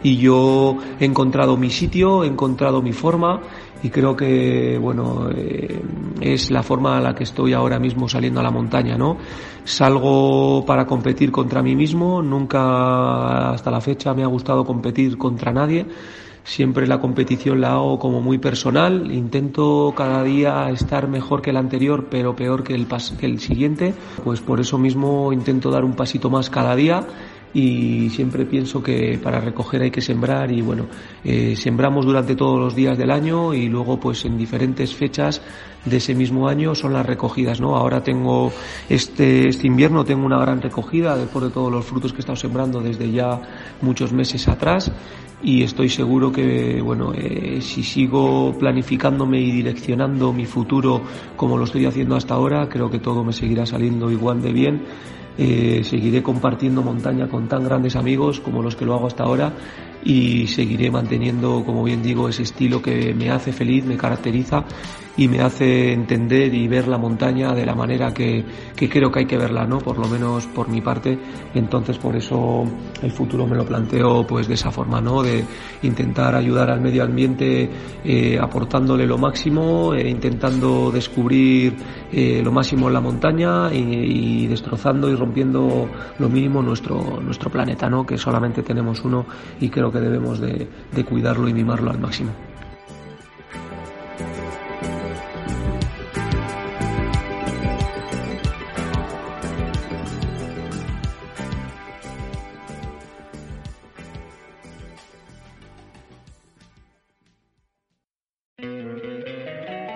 y 0.02 0.16
yo 0.16 0.78
he 0.98 1.04
encontrado 1.04 1.56
mi 1.56 1.70
sitio, 1.70 2.24
he 2.24 2.28
encontrado 2.28 2.80
mi 2.80 2.92
forma 2.92 3.40
y 3.82 3.90
creo 3.90 4.16
que 4.16 4.78
bueno 4.80 5.28
eh, 5.34 5.82
es 6.20 6.50
la 6.50 6.62
forma 6.62 6.96
a 6.96 7.00
la 7.00 7.14
que 7.14 7.24
estoy 7.24 7.52
ahora 7.52 7.78
mismo 7.78 8.08
saliendo 8.08 8.40
a 8.40 8.42
la 8.42 8.50
montaña 8.50 8.96
no 8.96 9.18
salgo 9.64 10.64
para 10.64 10.86
competir 10.86 11.30
contra 11.30 11.62
mí 11.62 11.76
mismo 11.76 12.22
nunca 12.22 13.50
hasta 13.50 13.70
la 13.70 13.80
fecha 13.82 14.14
me 14.14 14.22
ha 14.22 14.28
gustado 14.28 14.64
competir 14.64 15.18
contra 15.18 15.52
nadie 15.52 15.86
siempre 16.46 16.86
la 16.86 17.00
competición 17.00 17.60
la 17.60 17.72
hago 17.72 17.98
como 17.98 18.22
muy 18.22 18.38
personal. 18.38 19.12
Intento 19.12 19.92
cada 19.94 20.22
día 20.22 20.70
estar 20.70 21.08
mejor 21.08 21.42
que 21.42 21.50
el 21.50 21.56
anterior 21.58 22.06
pero 22.10 22.34
peor 22.34 22.62
que 22.62 22.74
el, 22.74 22.86
que 22.86 23.26
el 23.26 23.40
siguiente. 23.40 23.92
Pues 24.24 24.40
por 24.40 24.60
eso 24.60 24.78
mismo 24.78 25.32
intento 25.32 25.70
dar 25.70 25.84
un 25.84 25.94
pasito 25.94 26.30
más 26.30 26.48
cada 26.48 26.74
día 26.74 27.06
y 27.54 28.10
siempre 28.10 28.44
pienso 28.44 28.82
que 28.82 29.18
para 29.22 29.40
recoger 29.40 29.82
hay 29.82 29.90
que 29.90 30.00
sembrar 30.00 30.52
y 30.52 30.60
bueno, 30.60 30.86
eh, 31.24 31.54
sembramos 31.56 32.04
durante 32.04 32.36
todos 32.36 32.60
los 32.60 32.74
días 32.74 32.98
del 32.98 33.10
año 33.10 33.54
y 33.54 33.68
luego 33.68 33.98
pues 33.98 34.24
en 34.24 34.36
diferentes 34.36 34.94
fechas 34.94 35.40
de 35.84 35.96
ese 35.96 36.14
mismo 36.14 36.48
año 36.48 36.74
son 36.74 36.92
las 36.92 37.06
recogidas, 37.06 37.60
¿no? 37.60 37.76
Ahora 37.76 38.02
tengo 38.02 38.52
este, 38.88 39.48
este 39.48 39.66
invierno 39.66 40.04
tengo 40.04 40.26
una 40.26 40.38
gran 40.38 40.60
recogida 40.60 41.16
después 41.16 41.44
de 41.44 41.50
todos 41.50 41.72
los 41.72 41.84
frutos 41.84 42.12
que 42.12 42.18
he 42.18 42.20
estado 42.20 42.36
sembrando 42.36 42.80
desde 42.80 43.10
ya 43.10 43.40
muchos 43.80 44.12
meses 44.12 44.48
atrás 44.48 44.92
y 45.42 45.62
estoy 45.62 45.88
seguro 45.88 46.32
que 46.32 46.80
bueno 46.82 47.12
eh, 47.14 47.58
si 47.60 47.82
sigo 47.82 48.56
planificándome 48.58 49.40
y 49.40 49.52
direccionando 49.52 50.32
mi 50.32 50.46
futuro 50.46 51.02
como 51.36 51.56
lo 51.58 51.64
estoy 51.64 51.86
haciendo 51.86 52.16
hasta 52.16 52.34
ahora 52.34 52.68
creo 52.68 52.90
que 52.90 52.98
todo 52.98 53.22
me 53.22 53.32
seguirá 53.32 53.66
saliendo 53.66 54.10
igual 54.10 54.40
de 54.40 54.52
bien 54.52 54.82
eh, 55.38 55.82
seguiré 55.84 56.22
compartiendo 56.22 56.82
montaña 56.82 57.28
con 57.28 57.48
tan 57.48 57.64
grandes 57.64 57.96
amigos 57.96 58.40
como 58.40 58.62
los 58.62 58.76
que 58.76 58.84
lo 58.84 58.94
hago 58.94 59.06
hasta 59.06 59.24
ahora 59.24 59.52
y 60.06 60.46
seguiré 60.46 60.88
manteniendo, 60.88 61.64
como 61.64 61.82
bien 61.82 62.00
digo, 62.00 62.28
ese 62.28 62.44
estilo 62.44 62.80
que 62.80 63.12
me 63.12 63.28
hace 63.28 63.52
feliz, 63.52 63.84
me 63.84 63.96
caracteriza 63.96 64.64
y 65.16 65.28
me 65.28 65.40
hace 65.40 65.92
entender 65.92 66.52
y 66.54 66.68
ver 66.68 66.88
la 66.88 66.98
montaña 66.98 67.54
de 67.54 67.64
la 67.64 67.74
manera 67.74 68.12
que, 68.12 68.44
que, 68.76 68.88
creo 68.88 69.10
que 69.10 69.20
hay 69.20 69.26
que 69.26 69.38
verla, 69.38 69.66
¿no? 69.66 69.78
Por 69.78 69.98
lo 69.98 70.06
menos 70.08 70.46
por 70.46 70.68
mi 70.68 70.80
parte. 70.80 71.18
Entonces 71.54 71.96
por 71.98 72.14
eso 72.16 72.64
el 73.02 73.10
futuro 73.10 73.46
me 73.46 73.56
lo 73.56 73.64
planteo 73.64 74.26
pues 74.26 74.46
de 74.46 74.54
esa 74.54 74.70
forma, 74.70 75.00
¿no? 75.00 75.22
De 75.22 75.42
intentar 75.82 76.34
ayudar 76.34 76.70
al 76.70 76.80
medio 76.80 77.02
ambiente 77.02 77.68
eh, 78.04 78.38
aportándole 78.40 79.06
lo 79.06 79.16
máximo, 79.16 79.94
e 79.94 80.08
intentando 80.08 80.90
descubrir 80.90 81.74
eh, 82.12 82.42
lo 82.44 82.52
máximo 82.52 82.88
en 82.88 82.94
la 82.94 83.00
montaña 83.00 83.72
y, 83.72 84.44
y, 84.44 84.46
destrozando 84.46 85.10
y 85.10 85.14
rompiendo 85.14 85.88
lo 86.18 86.28
mínimo 86.28 86.62
nuestro, 86.62 87.20
nuestro 87.22 87.50
planeta, 87.50 87.88
¿no? 87.88 88.04
Que 88.04 88.18
solamente 88.18 88.62
tenemos 88.62 89.02
uno 89.02 89.24
y 89.60 89.70
creo 89.70 89.90
debemos 90.00 90.40
de, 90.40 90.68
de 90.92 91.04
cuidarlo 91.04 91.48
y 91.48 91.54
mimarlo 91.54 91.90
al 91.90 91.98
máximo. 91.98 92.32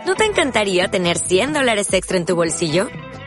¿No 0.07 0.17
te 0.17 0.25
encantaría 0.25 0.89
tener 0.89 1.19
100 1.19 1.53
dólares 1.53 1.93
extra 1.93 2.17
en 2.17 2.27
tu 2.27 2.35
bolsillo? 2.35 2.89